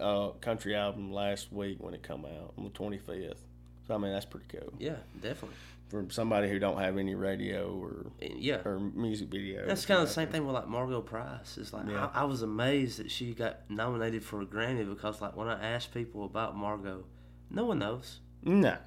[0.00, 3.44] uh, country album last week when it come out on the twenty fifth.
[3.88, 5.56] So I mean, that's pretty cool yeah, definitely.
[5.92, 9.66] For somebody who don't have any radio or yeah, or music video.
[9.66, 11.58] That's kind of the same thing with like Margo Price.
[11.58, 12.08] It's like Yeah.
[12.14, 15.62] I, I was amazed that she got nominated for a Grammy because like when I
[15.74, 17.04] asked people about Margot,
[17.50, 18.20] no one knows.
[18.42, 18.78] No.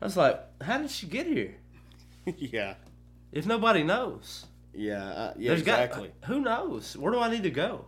[0.00, 1.56] I was like, how did she get here?
[2.38, 2.74] yeah.
[3.32, 5.04] If nobody knows, Yeah.
[5.04, 5.48] Uh, yeah.
[5.48, 6.12] There's exactly.
[6.20, 6.96] got who knows?
[6.96, 7.86] Where do I need to go?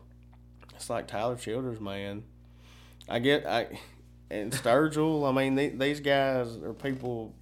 [0.75, 2.25] It's like Tyler Childers, man.
[3.09, 3.79] I get I
[4.29, 5.29] and Sturgill.
[5.29, 7.35] I mean, they, these guys are people.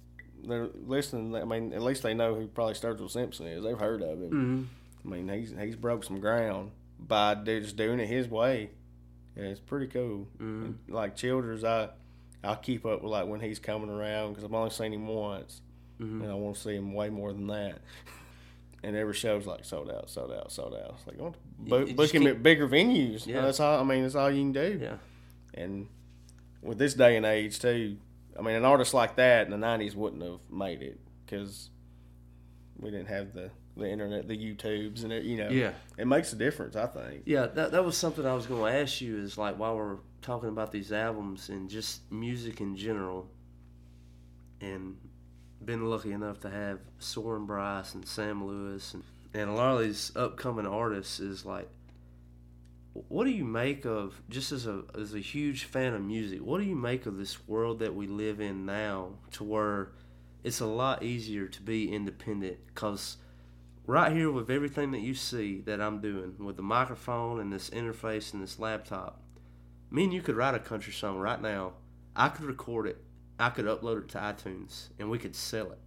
[0.45, 1.35] They're listening.
[1.35, 3.63] I mean, at least they know who probably Sturgill Simpson is.
[3.63, 4.67] They've heard of him.
[5.03, 5.13] Mm-hmm.
[5.13, 8.69] I mean, he's he's broke some ground by just doing it his way.
[9.35, 10.27] Yeah, it's pretty cool.
[10.37, 10.65] Mm-hmm.
[10.65, 11.89] And like Childers, I
[12.43, 15.61] I'll keep up with like when he's coming around because I've only seen him once,
[16.01, 16.21] Mm-hmm.
[16.23, 17.79] and I want to see him way more than that.
[18.85, 20.95] And every show's like sold out, sold out, sold out.
[20.97, 23.25] It's like I want to You- book, him at bigger venues.
[23.25, 23.39] Yeah.
[23.39, 23.79] That's all.
[23.79, 24.77] I mean, that's all you can do.
[24.81, 24.97] Yeah,
[25.53, 25.87] And
[26.61, 27.95] with this day and age too,
[28.37, 31.69] I mean, an artist like that in the '90s wouldn't have made it because
[32.79, 35.73] we didn't have the the internet, the YouTubes, and it, you know, Yeah.
[35.97, 36.75] it makes a difference.
[36.75, 37.23] I think.
[37.25, 37.47] yeah.
[37.47, 39.17] That that was something I was going to ask you.
[39.17, 43.27] Is like while we're talking about these albums and just music in general,
[44.61, 44.97] and
[45.63, 49.03] been lucky enough to have Soren Bryce and Sam Lewis and
[49.33, 51.67] and a lot of these upcoming artists is like
[52.93, 56.59] what do you make of just as a as a huge fan of music what
[56.59, 59.89] do you make of this world that we live in now to where
[60.43, 62.57] it's a lot easier to be independent?
[62.67, 63.17] Because
[63.87, 67.69] right here with everything that you see that i'm doing with the microphone and this
[67.71, 69.23] interface and this laptop
[69.93, 71.73] me and you could write a country song right now.
[72.15, 72.97] I could record it.
[73.39, 75.77] I could upload it to itunes and we could sell it.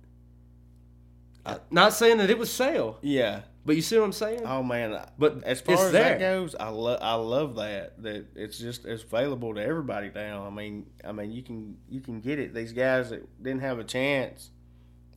[1.45, 2.99] I- not saying that it would sell.
[3.03, 3.43] Yeah.
[3.67, 4.99] But you see what i'm saying Oh man.
[5.19, 6.11] But as far as there.
[6.11, 10.47] that goes, I love I love that that it's just it's available to everybody now.
[10.47, 12.55] I mean, I mean you can you can get it.
[12.55, 14.51] These guys that didn't have a chance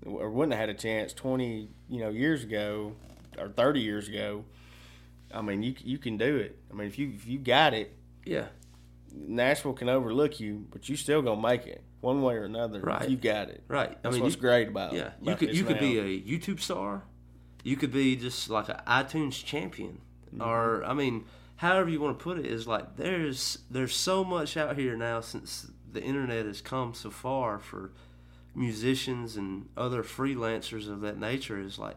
[0.05, 2.95] or wouldn't have had a chance twenty you know years ago
[3.37, 4.43] or thirty years ago.
[5.33, 6.57] I mean, you you can do it.
[6.71, 7.95] I mean, if you if you got it,
[8.25, 8.47] yeah
[9.11, 12.79] Nashville can overlook you, but you still gonna make it one way or another.
[12.79, 13.09] Right.
[13.09, 13.63] You got it.
[13.67, 16.03] right That's i mean what's you, great about Yeah, you could you could be a
[16.03, 17.03] YouTube star,
[17.63, 20.01] you could be just like an iTunes champion,
[20.33, 20.41] Mm-hmm.
[20.47, 24.55] or I mean, however you want to put it is like there's there's so much
[24.57, 27.91] out here now since the internet has come so far for
[28.55, 31.59] musicians and other freelancers of that nature.
[31.59, 31.95] Is like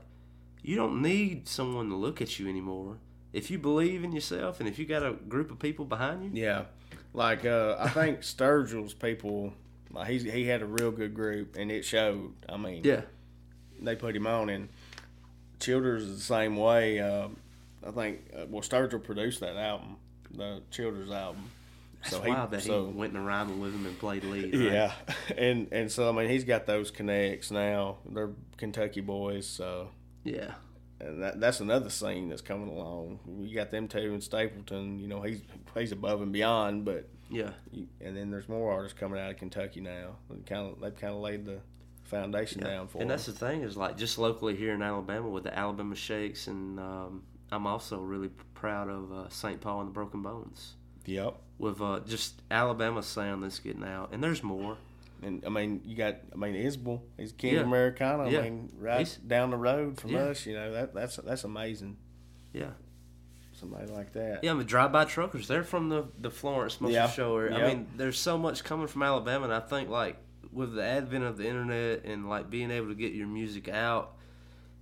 [0.62, 2.96] you don't need someone to look at you anymore.
[3.32, 6.42] If you believe in yourself and if you got a group of people behind you,
[6.42, 6.64] Yeah,
[7.12, 9.52] like uh, I think Sturgill's people,
[9.90, 12.32] like he's he had a real good group, and it showed.
[12.48, 13.02] I mean, yeah,
[13.80, 14.68] they put him on, and
[15.62, 17.00] Childers is the same way.
[17.00, 17.28] Uh,
[17.86, 19.96] I think uh, well, Sturgill produced that album,
[20.30, 21.50] the Childers album.
[22.02, 24.54] that's wild that so- he went in a with him and played lead.
[24.54, 24.72] right?
[24.72, 24.92] Yeah,
[25.36, 27.98] and and so I mean he's got those connects now.
[28.08, 29.90] They're Kentucky boys, so
[30.24, 30.52] yeah,
[31.00, 33.20] and that, that's another scene that's coming along.
[33.40, 34.98] You got them two in Stapleton.
[34.98, 35.42] You know he's
[35.76, 37.50] he's above and beyond, but yeah.
[37.70, 40.16] you, and then there's more artists coming out of Kentucky now.
[40.46, 41.60] Kind of they've kind of laid the
[42.12, 42.68] foundation Yeah.
[42.68, 43.16] down for and them.
[43.16, 46.78] that's the thing is like just locally here in Alabama with the Alabama Shakes, and
[46.78, 49.60] um, I'm also really proud of uh, St.
[49.60, 50.74] Paul and the Broken Bones
[51.06, 51.34] Yep.
[51.58, 54.76] with uh, just Alabama sound that's getting out, and there's more.
[55.24, 57.00] And I mean, you got I mean Isbell.
[57.16, 57.60] He's King Yeah.
[57.60, 58.28] Americana.
[58.28, 58.40] Yeah.
[58.40, 60.24] I mean, right He's- down the road from Yeah.
[60.30, 60.46] us.
[60.46, 61.96] You know that that's that's amazing.
[62.52, 62.70] Yeah,
[63.52, 64.42] Somebody like that.
[64.42, 64.50] yeah.
[64.50, 65.46] I mean, drive-by truckers.
[65.46, 67.08] They're from the the Florence Muscle Yeah.
[67.08, 67.64] Shoals area.
[67.64, 70.16] I mean, there's so much coming from Alabama, and I think like
[70.52, 74.12] with the advent of the internet and like being able to get your music out,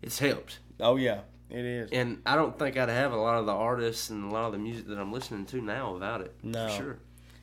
[0.03, 0.59] it's helped.
[0.81, 1.91] Oh yeah, it is.
[1.93, 4.53] And I don't think I'd have a lot of the artists and a lot of
[4.53, 6.35] the music that I'm listening to now without it.
[6.43, 6.69] No.
[6.69, 6.99] For sure.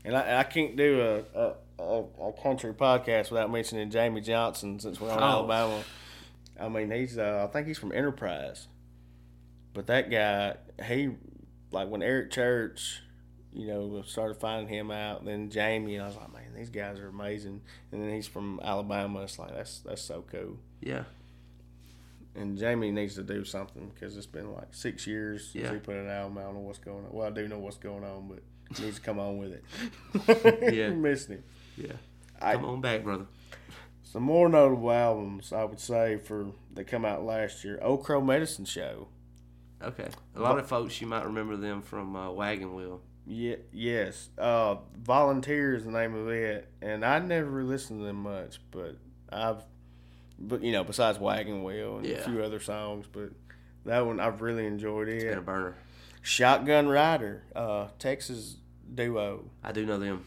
[0.05, 1.53] And I, I can't do a, a,
[1.83, 5.23] a, a country podcast without mentioning Jamey Johnson since we're on Oh.
[5.23, 5.83] Alabama.
[6.59, 8.67] I mean, he's uh, I think he's from Enterprise,
[9.73, 10.55] but that guy
[10.85, 11.11] he
[11.71, 13.01] like when Eric Church,
[13.57, 15.25] you know, started finding him out.
[15.25, 17.61] Then Jamey, and I was like, man, these guys are amazing.
[17.91, 19.21] And then he's from Alabama.
[19.21, 20.57] It's like that's that's so cool.
[20.81, 21.03] Yeah.
[22.35, 25.95] And Jamey needs to do something because it's been like six years since he put
[25.95, 26.37] an album.
[26.37, 27.11] I don't know what's going on.
[27.11, 28.39] Well, I do know what's going on, but
[28.77, 29.63] he needs to come on with it.
[30.75, 30.89] Yeah.
[30.93, 31.43] Missing him.
[31.77, 31.93] Yeah.
[32.39, 33.25] I- Come on back, brother.
[34.03, 37.79] Some more notable albums I would say for that come out last year.
[37.81, 39.07] Old Crow Medicine Show.
[39.83, 40.07] Okay.
[40.35, 43.01] A lot of folks, you might remember them from uh, Wagon Wheel.
[43.29, 44.29] Yeah, yes.
[44.37, 48.59] Uh, Volunteer is the name of it, and I never really listened to them much,
[48.71, 48.95] but
[49.31, 49.63] I've
[50.39, 52.17] but you know, besides Wagon Wheel and Yeah.
[52.17, 53.31] a few other songs, but
[53.85, 55.29] that one I've really enjoyed It's it.
[55.29, 55.75] been a burner.
[56.21, 58.57] Shotgun Rider, uh, Texas
[58.93, 60.25] duo, I do know them.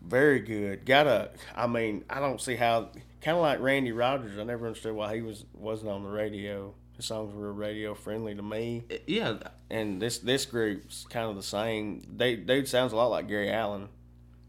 [0.00, 0.86] very good.
[0.86, 4.38] Got a, I mean, I don't see how, kind of like Randy Rogers.
[4.38, 6.72] I never understood why he was wasn't on the radio.
[6.98, 9.38] His songs were radio friendly to me, Uh, Yeah,
[9.70, 12.02] and this this group's kind of the same.
[12.16, 13.88] They dude sounds a lot like Gary Allan,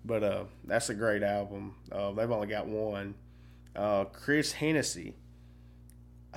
[0.04, 1.76] but uh, that's a great album.
[1.92, 3.14] Uh, they've only got one.
[3.76, 5.14] Uh, Chris Hennessee,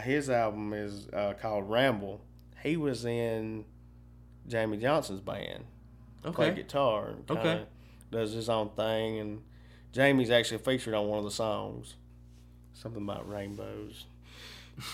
[0.03, 2.21] his album is uh, called Ramble.
[2.63, 3.65] He was in
[4.49, 5.65] Jamey Johnson's band.
[6.25, 6.35] Okay.
[6.35, 7.07] Play guitar.
[7.09, 7.65] And Okay.
[8.11, 9.43] Does his own thing, and
[9.95, 11.95] Jamey's actually featured on one of the songs.
[12.75, 14.05] Something about rainbows.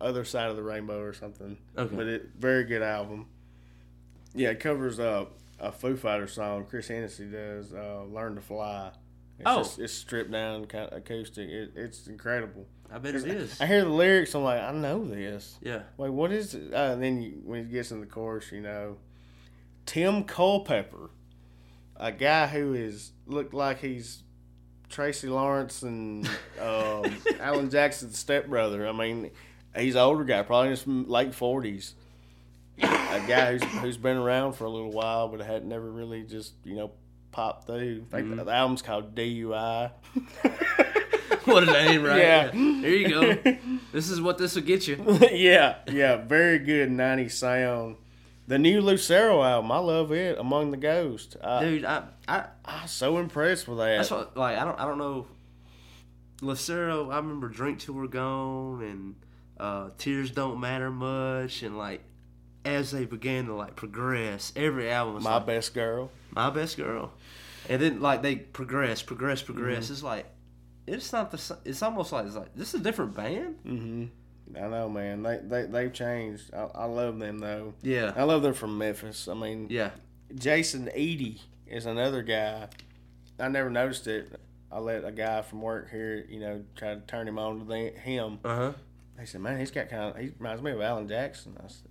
[0.00, 1.56] Other side of the rainbow or something.
[1.76, 1.94] Okay.
[1.96, 3.26] But it very good album.
[4.34, 5.24] Yeah, it covers uh,
[5.58, 6.66] a Foo Fighter song.
[6.68, 8.92] Chris Hennessee does uh, "Learn to Fly."
[9.38, 9.58] It's Oh.
[9.58, 11.48] just, it's stripped down, kind of acoustic.
[11.48, 12.66] It, it's incredible.
[12.92, 13.60] I bet it is.
[13.60, 14.34] I hear the lyrics.
[14.34, 15.58] I'm like, I know this.
[15.62, 15.82] Yeah.
[15.96, 16.72] Wait, what is it?
[16.72, 18.96] Uh, and then you, when he gets in the chorus, you know,
[19.86, 21.10] Tim Culpepper,
[21.96, 24.22] a guy who is looked like he's
[24.88, 26.26] Tracy Lawrence and
[26.60, 27.04] um,
[27.40, 28.88] Alan Jackson's stepbrother.
[28.88, 29.30] I mean,
[29.76, 31.94] he's an older guy, probably in his late forties.
[32.80, 36.52] A guy who's who's been around for a little while, but had never really just
[36.64, 36.92] you know
[37.32, 38.04] popped through.
[38.12, 38.44] I think mm-hmm.
[38.44, 39.90] the album's called DUI.
[41.44, 42.18] what a name, right?
[42.18, 42.50] Yeah.
[42.52, 43.56] There you go.
[43.92, 45.18] this is what this will get you.
[45.32, 47.96] yeah, yeah, very good '90s sound.
[48.46, 50.38] The new Lucero album, I love it.
[50.38, 53.96] Among the Ghosts, I, Dude, I, I I'm so impressed with that.
[53.96, 55.26] that's what like I don't I don't know
[56.40, 59.16] Lucero, I remember Drink Till We're Gone and
[59.60, 62.02] uh, Tears Don't Matter Much and like
[62.64, 66.10] as they began to like progress, every album My like, best girl.
[66.30, 67.12] my best girl.
[67.68, 69.84] And then like they progress, progress, progress.
[69.84, 69.92] Mm-hmm.
[69.92, 70.26] It's like
[70.86, 71.58] it's not the.
[71.64, 73.56] It's almost like it's like this is a different band.
[73.62, 74.04] hmm
[74.56, 75.22] I know, man.
[75.22, 76.54] They they they've changed.
[76.54, 77.74] I, I love them though.
[77.82, 79.28] Yeah, I love them from Memphis.
[79.28, 79.90] I mean, yeah.
[80.34, 82.68] Jason Eady is another guy.
[83.38, 84.40] I never noticed it.
[84.72, 87.64] I let a guy from work here, you know, try to turn him on to
[87.64, 88.38] the, him.
[88.44, 88.72] Uh huh.
[89.18, 91.88] They said, "Man, he's got kind of he reminds me of Alan Jackson." I said,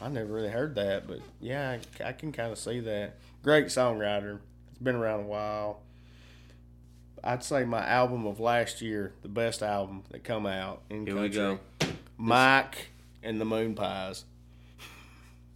[0.00, 3.66] "I never really heard that, but yeah, I, I can kind of see that." Great
[3.66, 4.38] songwriter.
[4.70, 5.82] It's been around a while.
[7.22, 11.14] I'd say my album of last year, the best album that come out in Here
[11.14, 11.58] we country.
[11.80, 11.88] go.
[12.16, 12.88] Mike
[13.22, 14.24] and the Moonpies.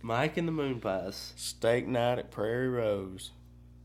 [0.03, 1.33] Mike and the Moonpies.
[1.37, 3.31] Steak night at Prairie Rose.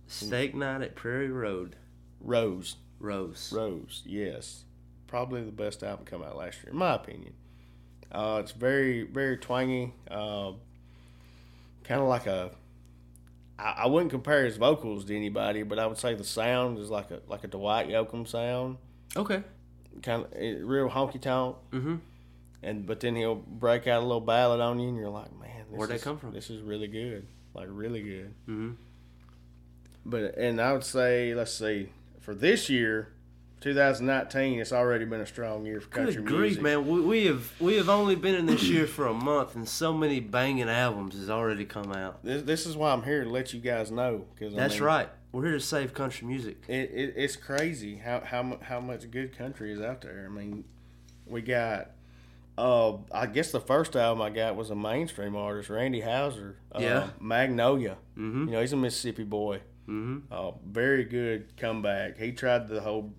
[0.08, 1.76] Steak night at Prairie Road.
[2.20, 2.76] Rose.
[3.00, 3.52] Rose.
[3.54, 4.65] Rose, yes.
[5.16, 7.32] Probably the best album come out last year, in my opinion.
[8.12, 9.94] Uh, it's very, very twangy.
[10.12, 10.52] Uh,
[11.86, 12.52] kind of like a.
[13.58, 16.90] I, I wouldn't compare his vocals to anybody, but I would say the sound is
[16.90, 18.76] like a like a Dwight Yoakam sound,
[19.16, 19.42] Okay.
[20.04, 20.32] kind of
[20.68, 21.56] real honky tonk.
[21.72, 21.96] Mm-hmm.
[22.62, 25.50] And but then he'll break out a little ballad on you, and you're like, man,
[25.72, 26.34] this Where'd that is- come from?
[26.34, 28.34] This is really good, like really good.
[28.50, 28.72] Mm-hmm.
[30.06, 33.14] But and I would say, let's see, for this year,
[33.62, 36.64] 2019, it's already been a strong year for country Good grief, music.
[36.64, 36.88] man.
[36.88, 39.94] We, we have we have only been in this year for a month, and so
[39.94, 42.24] many banging albums has already come out.
[42.24, 44.26] This, this is why I'm here to let you guys know.
[44.40, 45.10] Cause, I That's mean, right.
[45.32, 46.58] We're here to save country music.
[46.68, 50.28] It, it, it's crazy how, how how much good country is out there.
[50.30, 50.64] I mean,
[51.26, 51.92] we got.
[52.58, 56.56] Uh, I guess the first album I got was a mainstream artist, Randy Houser.
[56.74, 57.08] Uh, Yeah.
[57.20, 57.98] Magnolia.
[58.18, 58.46] Mm-hmm.
[58.46, 59.58] You know, he's a Mississippi boy.
[59.90, 60.32] Mm-hmm.
[60.32, 62.18] Uh, very good comeback.
[62.18, 63.12] He tried the whole,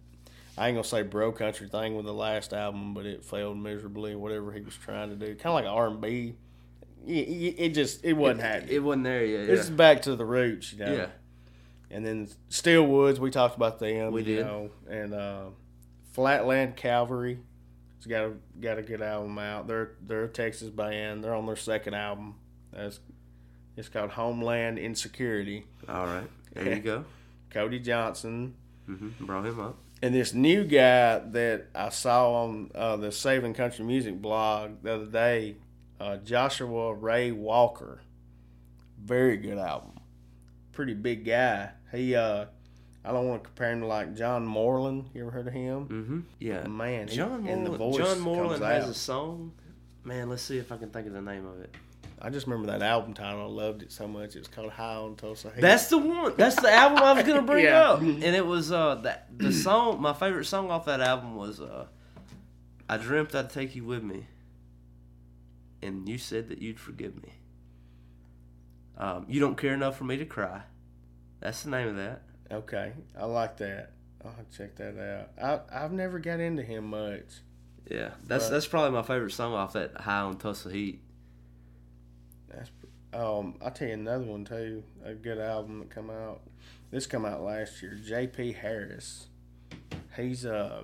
[0.59, 4.15] I ain't gonna say bro country thing with the last album, but it failed miserably.
[4.15, 6.35] Whatever he was trying to do, kind of like R and B.
[7.07, 8.75] It, it just it wasn't happening.
[8.75, 9.49] It wasn't there yet.
[9.49, 9.75] It's Yeah.
[9.77, 10.93] back to the roots, you know.
[10.93, 11.07] yeah.
[11.91, 14.13] And then Steel Woods, we talked about them.
[14.13, 14.47] We you did.
[14.47, 15.45] know, and uh,
[16.13, 17.39] Flatland Cavalry,
[17.99, 19.67] it's got a got a good album out.
[19.69, 21.23] They're they're a Texas band.
[21.23, 22.35] They're on their second album.
[22.73, 22.99] That's
[23.77, 25.65] it's called Homeland Insecurity.
[25.89, 26.29] All right.
[26.55, 27.05] There you go.
[27.51, 28.55] Cody Johnson,
[28.89, 29.25] Mm-hmm.
[29.27, 29.77] Brought him up.
[30.03, 34.95] And this new guy that I saw on uh, the Saving Country Music blog the
[34.95, 35.57] other day,
[36.01, 38.01] uh, Joshua Ray Walker.
[39.03, 39.93] Very good album.
[40.73, 41.71] Pretty big guy.
[41.93, 42.47] He, uh,
[43.05, 45.07] I don't want to compare him to like John Moreland.
[45.15, 45.87] You ever heard of him?
[45.89, 46.21] Mm-hmm.
[46.41, 46.67] Yeah.
[46.67, 47.79] Man, he- John and the Moreland.
[47.79, 48.91] voice John Moreland has out.
[48.91, 49.53] a song.
[50.05, 51.75] Man, let's see if I can think of the name of it.
[52.21, 53.43] I just remember that album title.
[53.43, 54.37] I loved it so much.
[54.37, 55.61] It's called High on Tulsa Heat.
[55.61, 56.33] That's the one.
[56.37, 57.91] That's the album I was gonna bring Yeah.
[57.91, 60.01] up, and it was uh that the song.
[60.01, 61.87] My favorite song off that album was uh,
[62.89, 64.27] "I Dreamt I'd Take You With Me,"
[65.83, 67.33] and you said that you'd forgive me.
[68.99, 70.63] Um, you don't care enough for me to cry.
[71.41, 72.23] That's the name of that.
[72.51, 72.93] okay.
[73.19, 73.91] I like that.
[74.25, 74.99] I'll check that
[75.39, 75.61] out.
[75.71, 77.27] I I've never got into him much.
[77.91, 81.03] Yeah, that's But- that's probably my favorite song off that High on Tulsa Heat.
[82.49, 82.71] That's
[83.13, 83.55] um.
[83.63, 84.83] I'll tell you another one too.
[85.05, 86.41] A good album that come out.
[86.91, 87.95] This come out last year.
[87.95, 88.53] J.P.
[88.53, 89.27] Harris.
[90.17, 90.83] He's uh.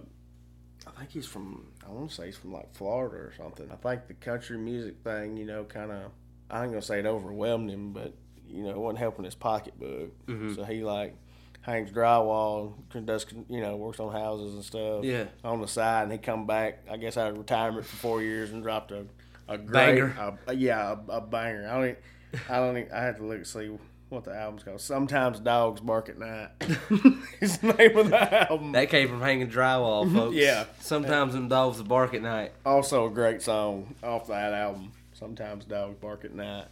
[0.87, 1.69] I think he's from.
[1.87, 3.69] I want to say he's from like Florida or something.
[3.71, 6.11] I think the country music thing, you know, kind of.
[6.51, 8.15] I ain't gonna say it overwhelmed him, but
[8.47, 10.11] you know, it wasn't helping his pocketbook.
[10.55, 11.17] So he like
[11.63, 15.05] hangs drywall, does you know, works on houses and stuff.
[15.05, 15.27] Yeah.
[15.45, 16.85] On the side, and he come back.
[16.91, 19.07] I guess out of retirement for four years and dropped a
[19.49, 20.39] a great, Banger.
[20.47, 21.69] a- yeah, a, a banger.
[21.69, 21.85] I don't.
[21.85, 21.97] Even,
[22.49, 22.79] I don't.
[22.79, 23.71] Even, I had to look and see
[24.09, 24.81] what the album's called.
[24.81, 26.51] Sometimes dogs bark at night.
[27.41, 28.73] is the name of the album.
[28.73, 30.15] That came from hanging drywall, mhm.
[30.15, 30.37] folks.
[30.37, 30.65] Yeah.
[30.81, 32.53] Sometimes them dogs bark at night.
[32.65, 34.93] Also a great song off that album.
[35.15, 36.67] Sometimes dogs bark at night.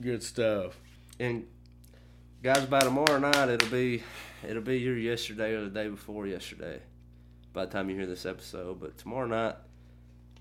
[0.00, 0.76] Good stuff.
[1.20, 1.46] And
[2.42, 4.02] guys, by tomorrow night it'll be
[4.46, 6.80] it'll be your yesterday or the day before yesterday.
[7.52, 9.56] By the time you hear this episode, but tomorrow night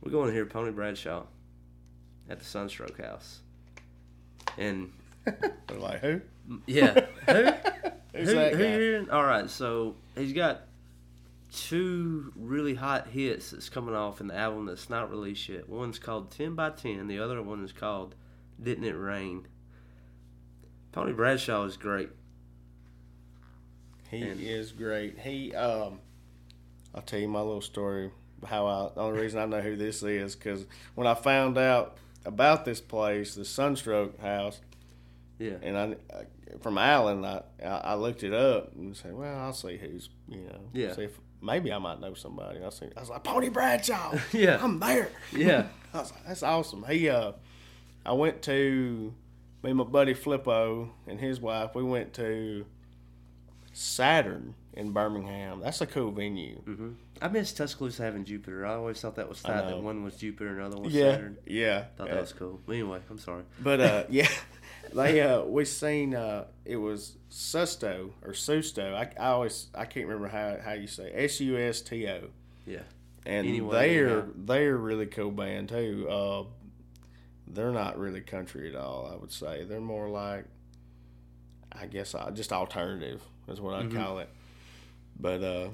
[0.01, 1.23] we're going to hear Pony Bradshaw
[2.29, 3.39] at the Sunstroke House.
[4.57, 4.91] And
[5.25, 6.21] They're like who?
[6.65, 7.33] yeah, who?
[8.17, 8.69] Who's who, that who guy?
[8.71, 9.09] hearing?
[9.11, 10.61] All right, so he's got
[11.53, 15.69] two really hot hits that's coming off in the album that's not released yet.
[15.69, 18.15] One's called 10 by 10, the other one is called
[18.61, 19.47] Didn't It Rain.
[20.93, 22.09] Pony Bradshaw is great.
[24.09, 25.19] He And- is great.
[25.19, 25.99] He um,
[26.95, 28.09] I'll tell you my little story.
[28.45, 30.65] How I the only reason I know who this is because
[30.95, 34.59] when I found out about this place, the Sunstroke House,
[35.39, 35.55] Yeah.
[35.63, 35.95] and I,
[36.59, 40.41] from Allen, I I I looked it up and said, well, I'll see who's you
[40.41, 40.93] know, Yeah.
[40.93, 42.59] see if maybe I might know somebody.
[42.63, 44.59] I see, I was like Pony Bradshaw, Yeah.
[44.61, 45.09] I'm there.
[45.31, 45.67] Yeah.
[45.93, 46.83] I was like, that's awesome.
[46.89, 47.31] He uh,
[48.05, 49.13] I went to
[49.63, 51.73] me and my buddy Flippo and his wife.
[51.75, 52.65] We went to
[53.73, 55.59] Saturn in Birmingham.
[55.59, 56.61] That's a cool venue.
[56.61, 58.65] hmm I miss Tuscaloosa having Jupiter.
[58.65, 60.93] I always thought that was I tight that one was Jupiter and the other was
[60.93, 61.37] Yeah, Saturn.
[61.47, 61.85] yeah.
[61.97, 62.59] Thought that was cool.
[62.65, 63.43] But anyway, I'm sorry.
[63.59, 64.29] But uh, yeah,
[64.93, 68.93] they uh, we seen uh, it was Susto or Susto.
[68.93, 72.29] I, I always I can't remember how how you say S U S T O.
[72.65, 72.81] Yeah.
[73.25, 74.23] And Anyway, they're yeah.
[74.35, 76.07] they're a really cool band too.
[76.09, 76.43] Uh,
[77.47, 79.09] they're not really country at all.
[79.11, 80.45] I would say they're more like,
[81.71, 83.97] I guess, uh, just alternative is what I'd Mm-hmm.
[83.97, 84.29] call it.
[85.19, 85.69] But uh,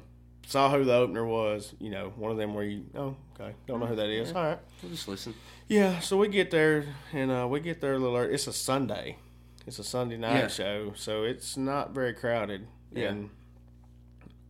[0.48, 1.74] saw who the opener was.
[1.80, 4.32] You know, one of them where you oh okay don't know who that is.
[4.32, 4.60] All right.
[4.82, 5.34] We'll just listen.
[5.68, 8.34] Yeah, so we get there and uh, we get there a little early.
[8.34, 9.18] It's a Sunday.
[9.66, 10.48] It's a Sunday night Yeah.
[10.50, 12.68] show, so it's not very crowded.
[12.92, 13.10] Yeah.
[13.10, 13.30] And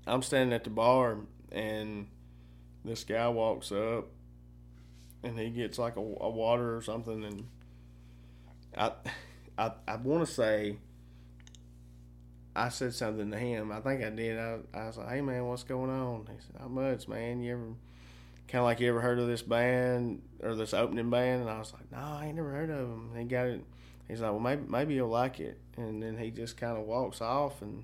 [0.07, 1.17] I'm standing at the bar
[1.51, 2.07] and
[2.83, 4.07] this guy walks up
[5.23, 7.47] and he gets like a, a water or something and
[8.75, 8.91] I
[9.57, 10.77] I, I want to say
[12.56, 13.72] I said something to him.
[13.72, 14.38] I think I did.
[14.38, 17.41] I, I was like, "Hey man, what's going on?" He said, "Not much, man.
[17.41, 17.64] You ever
[18.47, 21.60] kind of like you ever heard of this band or this opening band?" And I
[21.60, 23.64] was like, "No, I ain't never heard of them." He got it.
[24.08, 27.22] He's like, "Well, maybe maybe you'll like it." And then he just kind of walks
[27.22, 27.84] off and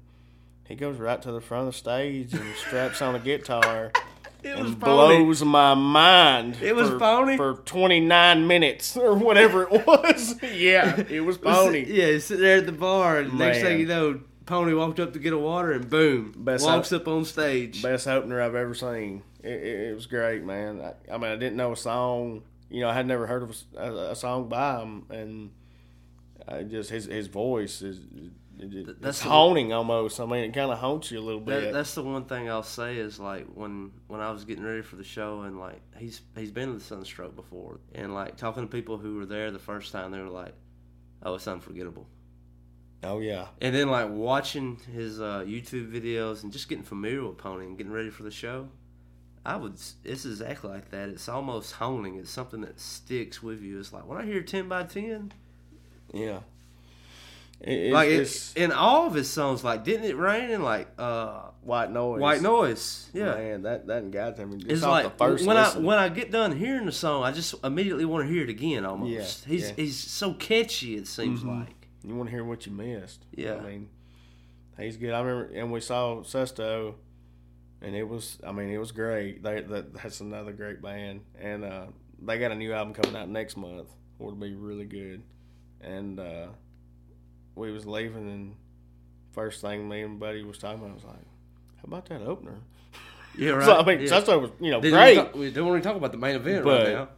[0.67, 3.91] he goes right to the front of the stage and straps on a guitar
[4.41, 6.57] It and blows my mind.
[6.61, 7.35] It was for, phony?
[7.35, 10.41] for 29 minutes or whatever it was.
[10.55, 11.83] yeah, it was pony.
[11.85, 13.65] Yeah, he's sitting there at the bar, and next Man.
[13.65, 17.01] thing you know, Pony walked up to get a water, and boom, Best walks out-
[17.01, 17.81] up on stage.
[17.81, 19.23] Best opener I've ever seen.
[19.43, 20.81] It, it, it was great, man.
[20.81, 22.43] I, I mean, I didn't know a song.
[22.69, 25.51] You know, I had never heard of a, a, a song by him, and
[26.47, 27.99] I just his his voice is
[28.61, 30.19] it, that's it's the- haunting almost.
[30.19, 31.73] I mean, it kind of haunts you a little That, bit.
[31.73, 34.97] that's the one thing I'll say is like when when I was getting ready for
[34.97, 38.67] the show and like he's he's been to the Sunstroke before and like talking to
[38.67, 40.53] people who were there the first time they were like,
[41.23, 42.07] oh it's unforgettable.
[43.03, 47.37] Oh yeah, And then like watching his uh, YouTube videos and just getting familiar with
[47.37, 48.69] Pony and getting ready for the show,
[49.45, 49.73] I would.
[50.03, 51.09] It's exactly like that.
[51.09, 52.15] It's almost haunting.
[52.17, 53.79] It's something that sticks with you.
[53.79, 55.31] It's like when I hear ten by ten,
[56.13, 56.39] yeah.
[57.61, 60.87] It, like it's it, in all of his songs, like didn't it rain and like
[60.97, 62.21] uh, white noise.
[62.21, 63.33] white noise, yeah.
[63.35, 64.59] man, that that got to me.
[64.59, 67.33] Just It's like the first when I when I get done hearing the song, I
[67.33, 68.85] just immediately want to hear it again.
[68.85, 69.75] Almost, Yeah, he's yeah.
[69.75, 70.95] he's so catchy.
[70.95, 71.59] It seems Mhm.
[71.59, 73.25] like You want to hear what you missed.
[73.35, 73.55] Yeah.
[73.55, 73.89] I mean,
[74.77, 75.11] he's good.
[75.13, 76.95] I remember, and we saw Susto,
[77.81, 79.43] and it was, I mean, it was great.
[79.43, 81.21] They, that, that's another great band.
[81.39, 81.85] And uh,
[82.21, 83.89] they got a new album coming out next month,
[84.19, 85.23] it'll be really good.
[85.81, 86.47] And uh,
[87.55, 88.55] we was leaving, and
[89.33, 91.15] first thing me and Buddy was talking about, I was like,
[91.77, 92.59] how about that opener?
[93.37, 93.65] yeah, right.
[93.65, 94.07] So, I mean, yeah.
[94.07, 95.11] Susto was, you know, Didn't great.
[95.13, 97.09] even talk- we don't want to talk about the main event But- right now.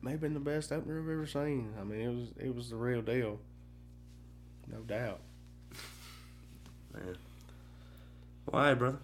[0.00, 1.74] May have been the best opener I've ever seen.
[1.80, 3.40] I mean, it was it was the real deal.
[4.70, 5.20] No doubt.
[6.94, 7.16] Man.
[8.46, 8.98] Well, all right, brother.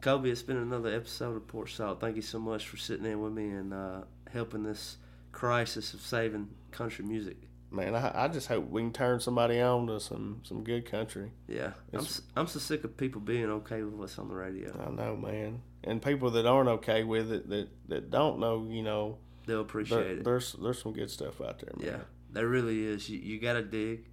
[0.00, 2.00] Colby, it's been another episode of Porch Talk.
[2.00, 4.02] Thank you so much for sitting in with me and uh,
[4.32, 4.96] helping this
[5.32, 7.36] crisis of saving country music.
[7.70, 11.32] Man, I, I just hope we can turn somebody on to some, some good country.
[11.48, 14.72] Yeah, I'm, It's- I'm so sick of people being okay with what's on the radio.
[14.86, 15.60] I know, man.
[15.84, 19.96] And people that aren't okay with it, that, that don't know, you know, They'll appreciate
[20.02, 20.24] there, it.
[20.24, 21.86] there's there's some good stuff out there, man.
[21.86, 22.00] Yeah,
[22.32, 23.08] there really is.
[23.08, 24.04] You, you got to dig.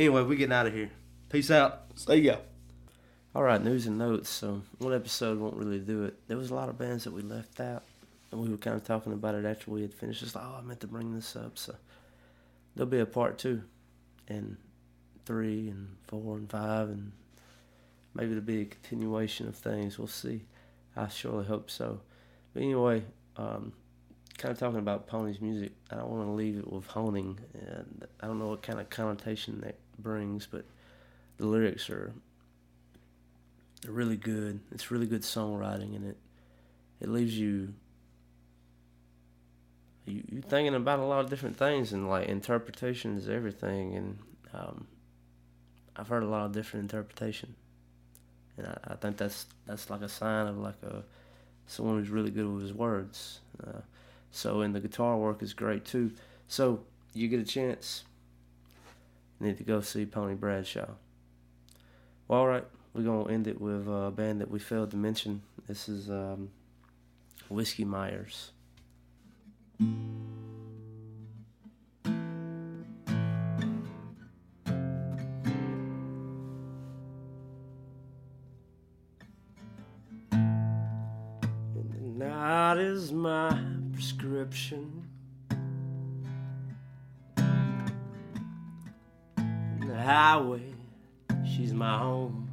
[0.00, 0.88] Anyway, we getting out of here.
[1.28, 1.82] Peace out.
[1.94, 2.36] See ya.
[3.34, 4.30] All right, news and notes.
[4.30, 6.26] So one episode won't really do it.
[6.26, 7.82] There was a lot of bands that we left out,
[8.32, 10.22] and we were kind of talking about it after we had finished.
[10.22, 11.58] It's like, oh, I meant to bring this up.
[11.58, 11.74] So
[12.74, 13.62] there'll be a part two,
[14.26, 14.56] and
[15.26, 17.12] three, and four, and five, and
[18.14, 19.98] maybe it'll be a continuation of things.
[19.98, 20.46] We'll see.
[20.96, 22.00] I surely hope so.
[22.54, 23.04] But anyway,
[23.36, 23.74] um,
[24.38, 25.72] kind of talking about Pony's music.
[25.90, 28.88] I don't want to leave it with honing, and I don't know what kind of
[28.88, 30.64] connotation that brings, but
[31.38, 32.12] the lyrics are
[33.82, 34.60] they're really good.
[34.72, 36.16] It's really good songwriting, and it
[37.00, 37.74] it leaves you
[40.06, 43.94] you you thinking about a lot of different things, and like interpretation is everything.
[43.94, 44.18] And
[44.52, 44.86] um,
[45.96, 47.54] I've heard a lot of different interpretation,
[48.56, 51.04] and I, I think that's that's like a sign of like a
[51.66, 53.40] someone who's really good with his words.
[53.64, 53.80] Uh,
[54.32, 56.12] so, and the guitar work is great too.
[56.48, 56.80] So,
[57.14, 58.04] you get a chance,
[59.40, 60.90] need to go see Pony Bradshaw.
[62.28, 62.64] Well, all right,
[62.94, 65.42] we're gonna end it with a band that we failed to mention.
[65.66, 66.50] This is um,
[67.48, 68.52] Whiskey Myers.
[69.78, 70.18] And
[81.72, 83.58] the night is my
[83.92, 84.99] prescription.
[90.10, 90.74] Highway,
[91.44, 92.50] she's my home.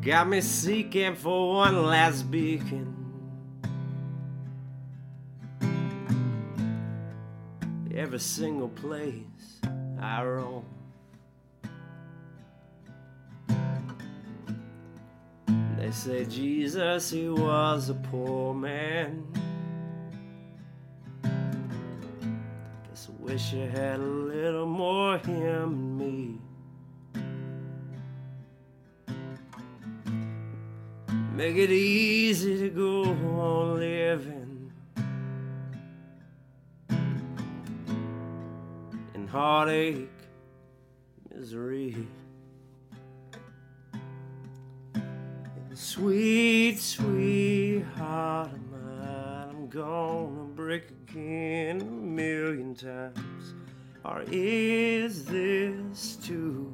[0.00, 2.94] Got me seeking for one last beacon.
[7.94, 9.60] Every single place
[9.98, 10.64] I roam.
[15.78, 19.43] They say Jesus, he was a poor man.
[23.34, 26.38] Wish I had a little more him and me.
[31.34, 34.72] Make it easy to go on living.
[39.14, 40.08] In heartache,
[41.34, 42.06] misery.
[45.72, 48.63] Sweet, sweet heart
[49.74, 53.54] gonna break again a million times.
[54.04, 56.72] Or is this too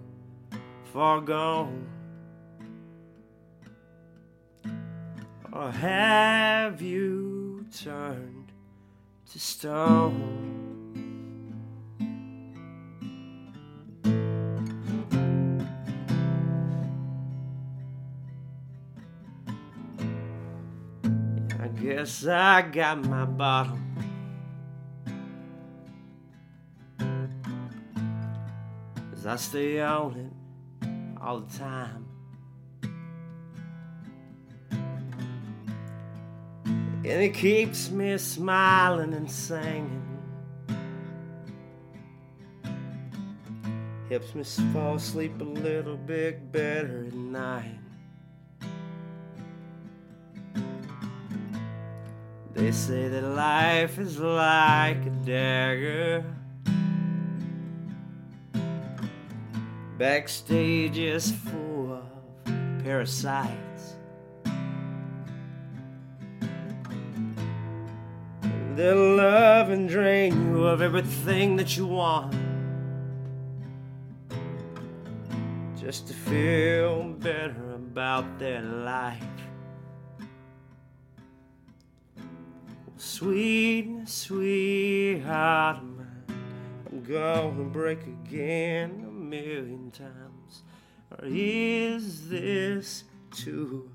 [0.93, 1.89] far gone?
[5.51, 8.53] Or have you turned
[9.33, 10.60] to stone?
[22.01, 23.79] Guess I got my bottle.
[29.13, 32.07] As I stay on it all the time.
[37.05, 40.03] And it keeps me smiling and singing.
[44.09, 44.43] Helps me
[44.73, 47.90] fall asleep a little bit better at night.
[52.61, 56.23] They say that life is like a dagger.
[59.97, 63.97] Backstage is full of parasites.
[68.77, 72.37] They'll love and drain you of everything that you want.
[75.81, 79.50] Just to feel better about their life.
[83.03, 86.23] Sweet, sweet heart of mine,
[86.93, 90.65] I'm gonna break again a million times.
[91.11, 93.91] Or is this too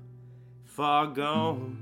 [0.64, 1.78] far gone?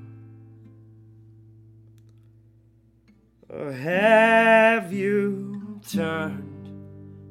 [3.48, 6.66] Or have you turned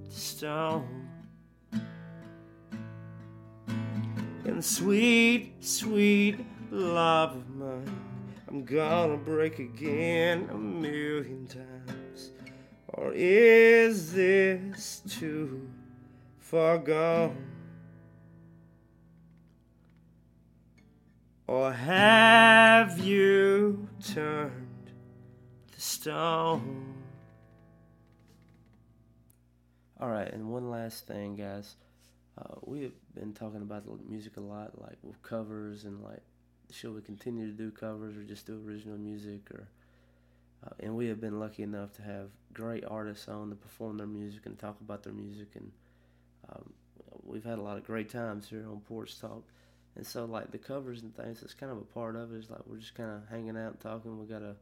[0.06, 1.08] to stone?
[4.44, 8.03] And sweet, sweet love of mine,
[8.54, 12.34] I'm gonna break again a million times.
[12.88, 15.68] Or is this too
[16.38, 17.48] far gone?
[21.48, 24.92] Or have you turned
[25.74, 26.94] the stone?
[30.00, 31.76] All right, and one last thing, guys.
[32.38, 36.22] Uh, we have been talking about the music a lot, like with covers and like
[36.72, 39.52] should we continue to do covers or just do original music?
[39.52, 39.68] Or
[40.66, 44.08] uh, and we have been lucky enough to have great artists on to perform their
[44.08, 45.72] music and talk about their music, and
[46.50, 46.74] um,
[47.24, 49.44] we've had a lot of great times here on Porch Talk.
[49.96, 52.38] And so, like the covers and things, it's kind of a part of it.
[52.38, 54.20] It's like we're just kind of hanging out and talking.
[54.20, 54.56] We got a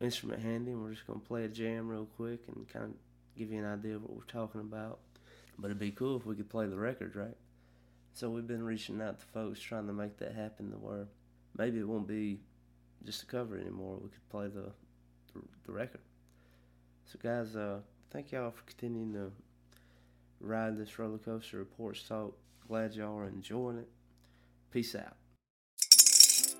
[0.00, 2.90] instrument handy, and we're just gonna play a jam real quick and kind of
[3.36, 4.98] give you an idea of what we're talking about.
[5.58, 7.36] But it'd be cool if we could play the records, right?
[8.12, 11.06] So we've been reaching out to folks trying to make that happen to where
[11.56, 12.40] maybe it won't be
[13.04, 13.98] just a cover anymore.
[14.02, 14.72] We could play the
[15.34, 16.00] the, the record.
[17.04, 17.78] So guys, uh,
[18.10, 19.30] thank y'all for continuing to
[20.40, 22.36] ride this roller coaster of Porch Talk.
[22.66, 23.88] Glad y'all are enjoying it.
[24.70, 25.16] Peace out.